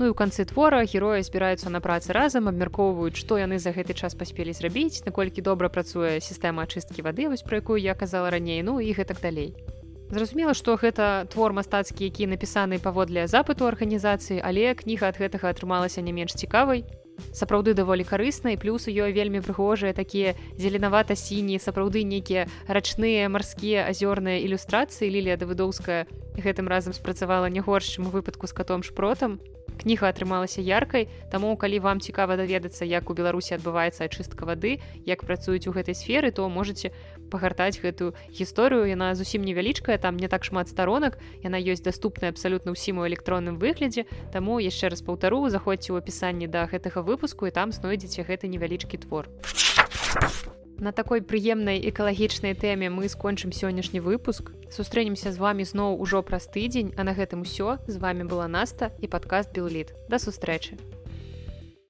Ну 0.00 0.08
і 0.08 0.12
ў 0.12 0.16
канцы 0.16 0.48
твора 0.48 0.80
героя 0.88 1.20
збіраюцца 1.20 1.68
на 1.68 1.76
працы 1.84 2.16
разам 2.16 2.48
абмяркоўваюць 2.48 3.20
што 3.20 3.36
яны 3.36 3.60
за 3.60 3.68
гэты 3.76 3.92
час 3.92 4.16
паспелі 4.16 4.56
зрабіць 4.56 5.04
наколькі 5.04 5.44
добра 5.44 5.68
працуе 5.68 6.24
сістэма 6.24 6.64
ачысткі 6.64 7.04
вады 7.04 7.28
вось 7.28 7.44
пра 7.44 7.60
якую 7.60 7.76
я 7.76 7.92
казала 7.92 8.32
раней 8.32 8.64
ну 8.64 8.80
і 8.80 8.96
гэтак 8.96 9.20
далей. 9.20 9.52
Зразумела 10.08 10.56
што 10.56 10.80
гэта 10.80 11.28
твор 11.28 11.52
мастацкі 11.52 12.08
які 12.08 12.32
напісаны 12.32 12.80
паводле 12.80 13.28
запыту 13.28 13.68
арганізацыі 13.68 14.40
але 14.40 14.72
кніга 14.72 15.12
ад 15.12 15.20
гэтага 15.20 15.52
атрымалася 15.52 16.00
не 16.00 16.16
менш 16.16 16.32
цікавай. 16.32 16.88
Сапраўды 17.36 17.76
даволі 17.76 18.00
карыснай 18.00 18.56
плюс 18.56 18.88
у 18.88 18.96
ёй 18.96 19.12
вельмі 19.12 19.44
прыгожыя 19.44 19.92
такія 19.92 20.32
зеленавата 20.56 21.12
сінія 21.12 21.60
сапраўды 21.60 22.08
нейкія 22.08 22.48
рачныя 22.64 23.28
марскія 23.28 23.84
азёрныя 23.84 24.40
ілюстрацыі. 24.48 25.12
Лілія 25.12 25.36
давыдоўская 25.36 26.08
гэтым 26.40 26.72
разам 26.72 26.96
спрацавала 26.96 27.52
не 27.52 27.60
горш 27.60 28.00
чым 28.00 28.08
у 28.08 28.16
выпадку 28.16 28.48
з 28.48 28.56
катом 28.56 28.80
шпротам 28.80 29.36
кніга 29.80 30.12
атрымалася 30.12 30.60
яркай 30.60 31.08
таму 31.32 31.56
калі 31.56 31.80
вам 31.80 32.00
цікава 32.04 32.36
даведацца 32.36 32.84
як 32.84 33.08
у 33.08 33.16
беларусі 33.16 33.56
адбываецца 33.56 34.04
ачыстка 34.04 34.44
вады 34.44 34.78
як 35.08 35.24
працуюць 35.24 35.66
у 35.66 35.72
гэтай 35.72 35.96
сферы 35.96 36.30
то 36.30 36.48
можете 36.48 36.92
пагартаць 37.30 37.80
гэтую 37.80 38.12
гісторыю. 38.28 38.84
Яна 38.90 39.14
зусім 39.14 39.46
невялічкая 39.46 39.96
там 39.98 40.18
не 40.18 40.28
так 40.28 40.44
шмат 40.44 40.68
сторонак 40.68 41.16
яна 41.40 41.56
ёсць 41.56 41.86
даступная 41.86 42.34
абсалютна 42.34 42.76
ўсім 42.76 43.00
у 43.00 43.06
электронным 43.08 43.56
выглядзе. 43.56 44.04
Таму 44.34 44.60
яшчэ 44.60 44.92
раз 44.92 45.00
паўтару 45.00 45.48
заходзьце 45.48 45.94
ў 45.94 46.04
апісанні 46.04 46.50
да 46.50 46.68
гэтага 46.68 47.00
выпуску 47.00 47.48
і 47.48 47.54
там 47.54 47.72
знойдзеце 47.72 48.26
гэты 48.26 48.50
невялічкі 48.52 49.00
твор. 49.00 49.30
а 50.20 50.59
На 50.80 50.92
такой 50.92 51.20
прыемнай 51.20 51.76
экалагічнай 51.90 52.54
тэме 52.56 52.88
мы 52.88 53.12
скончым 53.12 53.52
сённяшні 53.52 54.00
выпуск. 54.00 54.48
Сустрэнемся 54.72 55.28
з 55.28 55.36
вами 55.36 55.68
зноў 55.68 56.00
ужо 56.00 56.22
праз 56.24 56.48
тыдзень, 56.48 56.96
а 56.96 57.04
на 57.04 57.12
гэтым 57.12 57.44
усё 57.44 57.76
з 57.84 58.00
вами 58.00 58.24
была 58.24 58.48
Наста 58.48 58.88
і 58.96 59.06
падкаст 59.06 59.52
Белліт. 59.52 59.92
Да 60.08 60.16
сустрэчы. 60.16 60.80